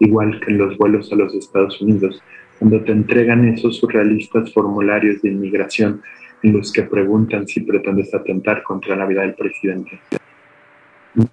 [0.00, 2.20] igual que en los vuelos a los Estados Unidos,
[2.58, 6.02] cuando te entregan esos surrealistas formularios de inmigración
[6.42, 10.00] en los que preguntan si pretendes atentar contra la vida del presidente.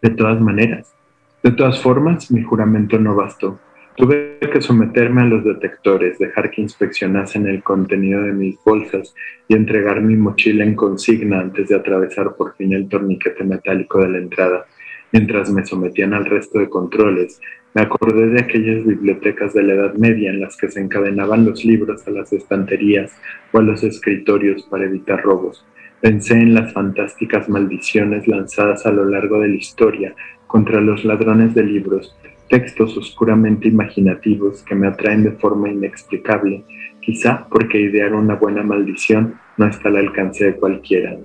[0.02, 0.94] De todas maneras,
[1.42, 3.60] de todas formas, mi juramento no bastó.
[3.96, 9.14] Tuve que someterme a los detectores, dejar que inspeccionasen el contenido de mis bolsas
[9.48, 14.10] y entregar mi mochila en consigna antes de atravesar por fin el torniquete metálico de
[14.10, 14.66] la entrada.
[15.12, 17.40] Mientras me sometían al resto de controles,
[17.76, 21.64] me acordé de aquellas bibliotecas de la Edad Media en las que se encadenaban los
[21.64, 23.16] libros a las estanterías
[23.52, 25.64] o a los escritorios para evitar robos.
[26.02, 30.16] Pensé en las fantásticas maldiciones lanzadas a lo largo de la historia
[30.48, 32.16] contra los ladrones de libros
[32.54, 36.64] textos oscuramente imaginativos que me atraen de forma inexplicable,
[37.02, 41.18] quizá porque idear una buena maldición no está al alcance de cualquiera.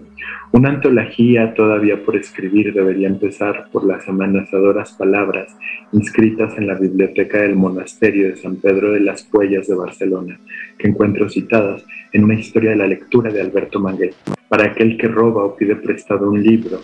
[0.52, 5.54] Una antología todavía por escribir debería empezar por las amenazadoras palabras
[5.92, 10.40] inscritas en la biblioteca del monasterio de San Pedro de las Puellas de Barcelona,
[10.78, 14.14] que encuentro citadas en una historia de la lectura de Alberto Manguel.
[14.48, 16.80] Para aquel que roba o pide prestado un libro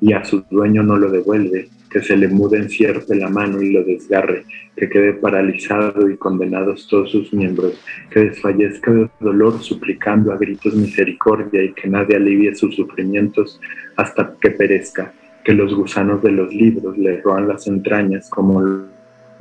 [0.00, 3.72] y a su dueño no lo devuelve, que se le mude encierpe la mano y
[3.72, 4.44] lo desgarre,
[4.76, 7.80] que quede paralizado y condenados todos sus miembros,
[8.10, 13.60] que desfallezca de dolor suplicando a gritos misericordia y que nadie alivie sus sufrimientos
[13.96, 15.12] hasta que perezca,
[15.44, 18.86] que los gusanos de los libros le roan las entrañas como lo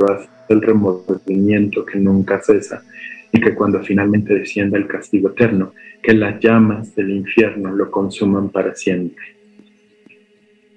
[0.10, 2.82] hace el remordimiento que nunca cesa,
[3.32, 8.50] y que cuando finalmente descienda el castigo eterno, que las llamas del infierno lo consuman
[8.50, 9.24] para siempre.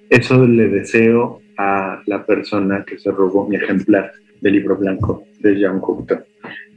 [0.09, 5.55] Eso le deseo a la persona que se robó mi ejemplar del libro blanco de
[5.59, 6.23] Jean Cocteau.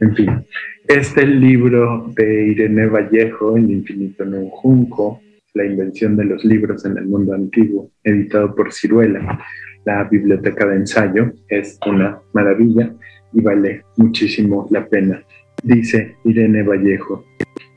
[0.00, 0.44] En fin,
[0.86, 5.22] este libro de Irene Vallejo, El infinito en un junco,
[5.54, 9.38] la invención de los libros en el mundo antiguo, editado por Ciruela,
[9.86, 12.92] la biblioteca de ensayo, es una maravilla
[13.32, 15.22] y vale muchísimo la pena.
[15.62, 17.24] Dice Irene Vallejo,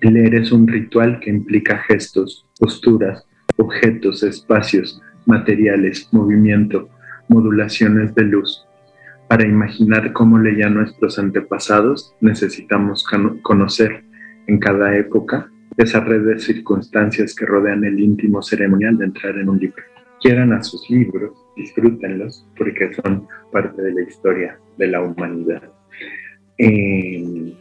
[0.01, 6.89] leer es un ritual que implica gestos, posturas, objetos, espacios, materiales, movimiento,
[7.27, 8.65] modulaciones de luz.
[9.27, 13.05] Para imaginar cómo leían nuestros antepasados, necesitamos
[13.41, 14.03] conocer
[14.47, 19.49] en cada época esa red de circunstancias que rodean el íntimo ceremonial de entrar en
[19.49, 19.83] un libro.
[20.21, 25.61] Quieran a sus libros, disfrútenlos, porque son parte de la historia de la humanidad.
[26.57, 27.55] en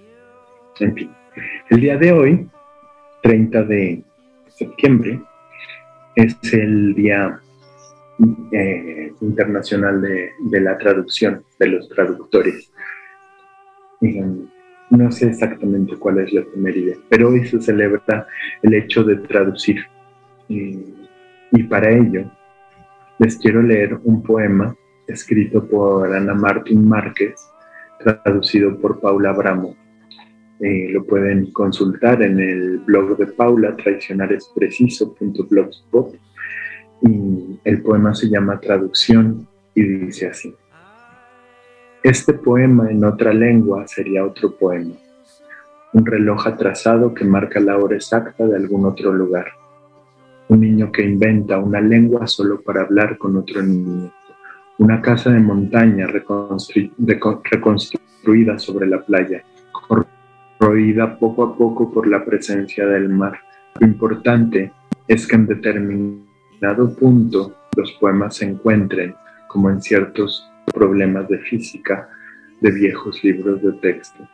[0.95, 1.11] fin,
[1.71, 2.49] el día de hoy,
[3.23, 4.03] 30 de
[4.49, 5.21] septiembre,
[6.14, 7.39] es el día
[8.53, 12.73] eh, internacional de, la traducción, de los traductores.
[14.91, 18.27] no sé exactamente cuál es la efeméride, pero hoy se celebra
[18.62, 19.85] el hecho de traducir.
[20.49, 22.31] y para ello
[23.19, 27.35] les quiero leer un poema escrito por Ana Martín Márquez,
[27.99, 29.75] traducido por Paula Bramo.
[30.61, 36.17] Eh, lo pueden consultar en el blog de Paula, traicionarespreciso.blogspot
[37.03, 40.55] y el poema se llama Traducción y dice así.
[42.03, 44.94] Este poema en otra lengua sería otro poema,
[45.92, 49.47] un reloj atrasado que marca la hora exacta de algún otro lugar,
[50.49, 54.12] un niño que inventa una lengua solo para hablar con otro niño,
[54.78, 59.42] una casa de montaña reconstruida sobre la playa,
[59.72, 63.40] corroída poco a poco por la presencia del mar.
[63.80, 64.72] Lo importante
[65.09, 69.14] es que en determinado dado punto los poemas se encuentren,
[69.48, 72.09] como en ciertos problemas de física,
[72.61, 74.26] de viejos libros de texto.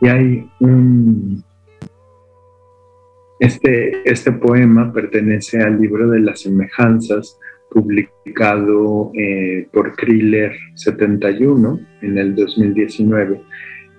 [0.00, 1.44] Y hay un...
[3.40, 7.38] Este, este poema pertenece al libro de las semejanzas,
[7.70, 13.40] publicado eh, por Kriller 71 en el 2019.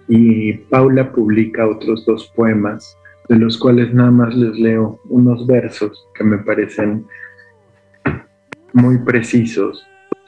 [0.07, 2.97] Y Paula publica otros dos poemas
[3.29, 7.05] de los cuales nada más les leo unos versos que me parecen
[8.73, 9.85] muy precisos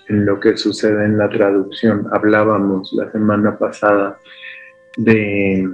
[0.08, 2.08] en lo que sucede en la traducción.
[2.12, 4.18] Hablábamos la semana pasada
[4.98, 5.68] de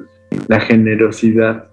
[0.47, 1.69] la generosidad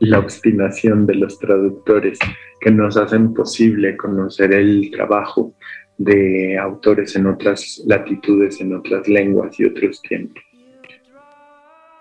[0.00, 2.18] y la obstinación de los traductores
[2.60, 5.54] que nos hacen posible conocer el trabajo
[5.98, 10.42] de autores en otras latitudes, en otras lenguas y otros tiempos.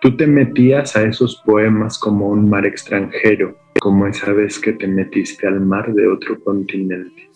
[0.02, 4.88] Tú te metías a esos poemas como un mar extranjero, como esa vez que te
[4.88, 7.30] metiste al mar de otro continente.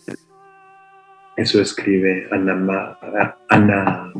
[1.36, 2.96] Eso escribe Ana,
[3.50, 4.12] Ana,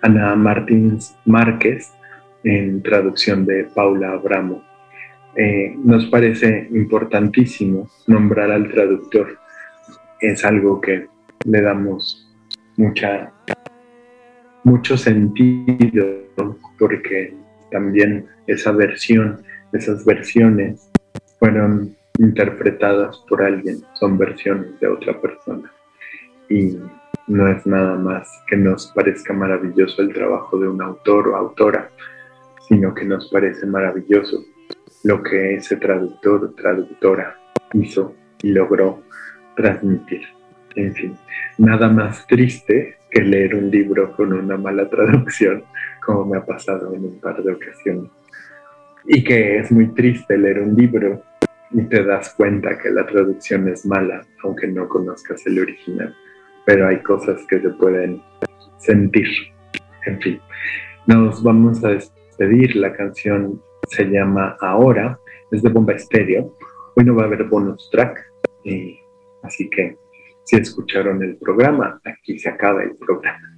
[0.00, 1.92] Ana Martins Márquez
[2.42, 4.62] en traducción de Paula Abramo.
[5.36, 9.38] Eh, nos parece importantísimo nombrar al traductor.
[10.20, 11.06] Es algo que
[11.44, 12.32] le damos
[12.76, 13.30] mucha
[14.64, 16.24] mucho sentido
[16.78, 17.34] porque
[17.70, 19.42] también esa versión,
[19.72, 20.90] esas versiones
[21.38, 25.70] fueron interpretadas por alguien, son versiones de otra persona.
[26.48, 26.78] Y
[27.26, 31.90] no es nada más que nos parezca maravilloso el trabajo de un autor o autora,
[32.68, 34.44] sino que nos parece maravilloso
[35.02, 37.36] lo que ese traductor o traductora
[37.72, 39.02] hizo y logró
[39.56, 40.22] transmitir.
[40.76, 41.16] En fin,
[41.58, 45.64] nada más triste que leer un libro con una mala traducción,
[46.04, 48.10] como me ha pasado en un par de ocasiones.
[49.06, 51.22] Y que es muy triste leer un libro
[51.70, 56.14] y te das cuenta que la traducción es mala, aunque no conozcas el original.
[56.66, 58.20] Pero hay cosas que se pueden
[58.78, 59.28] sentir.
[60.06, 60.40] En fin,
[61.06, 62.76] nos vamos a despedir.
[62.76, 65.18] La canción se llama Ahora,
[65.50, 66.56] es de Bomba Estéreo.
[66.96, 68.18] Hoy no va a haber bonus track,
[69.42, 69.98] así que
[70.44, 73.50] si escucharon el programa, aquí se acaba el programa.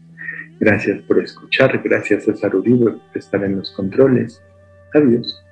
[0.58, 4.42] Gracias por escuchar, gracias César Uribe por estar en los controles.
[4.94, 5.42] Adiós.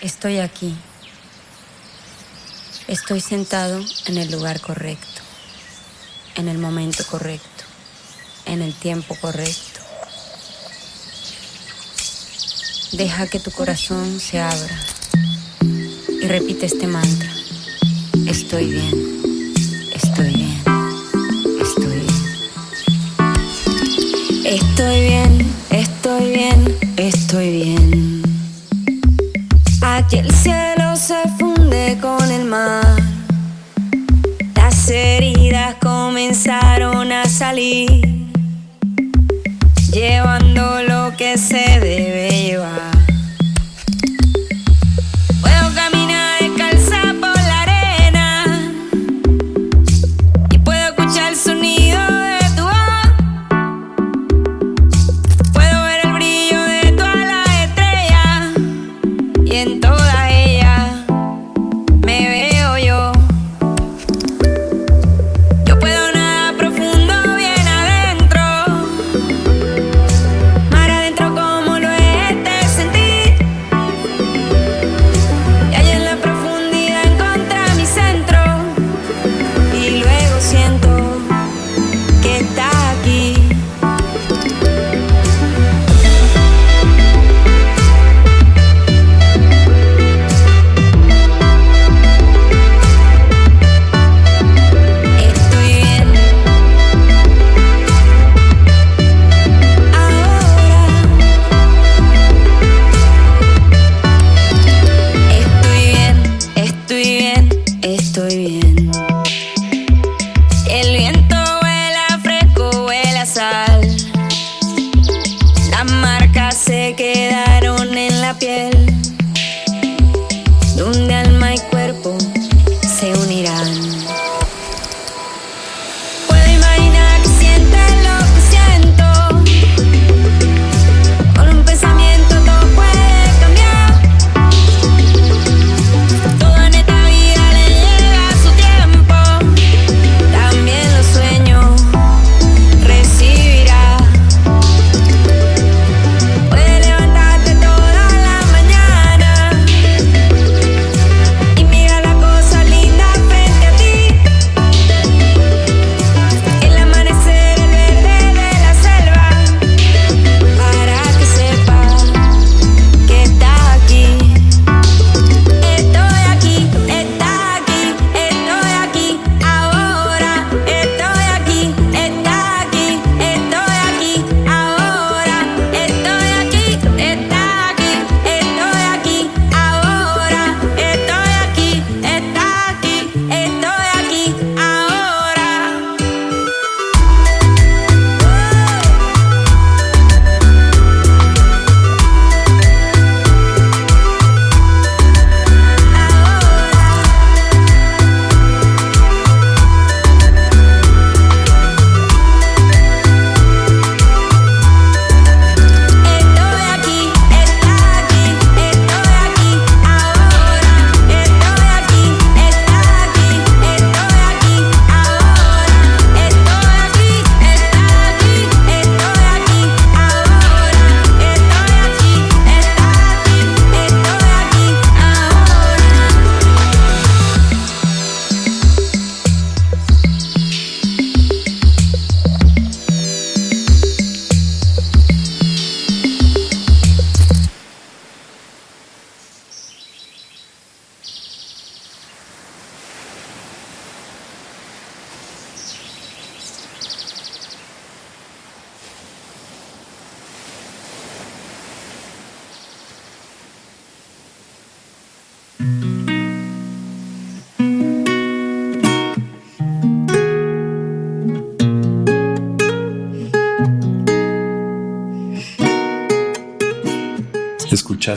[0.00, 0.76] Estoy aquí.
[2.88, 5.22] Estoy sentado en el lugar correcto,
[6.34, 7.63] en el momento correcto,
[8.46, 9.80] en el tiempo correcto.
[12.92, 14.78] Deja que tu corazón se abra
[16.22, 17.30] y repite este mantra.
[18.26, 19.22] Estoy bien,
[19.92, 20.62] estoy bien,
[21.60, 22.24] estoy bien.
[24.44, 28.22] Estoy bien, estoy bien, estoy bien.
[29.82, 33.02] Aquí el cielo se funde con el mar.
[34.54, 38.13] Las heridas comenzaron a salir,
[39.94, 42.23] llevando lo que se debe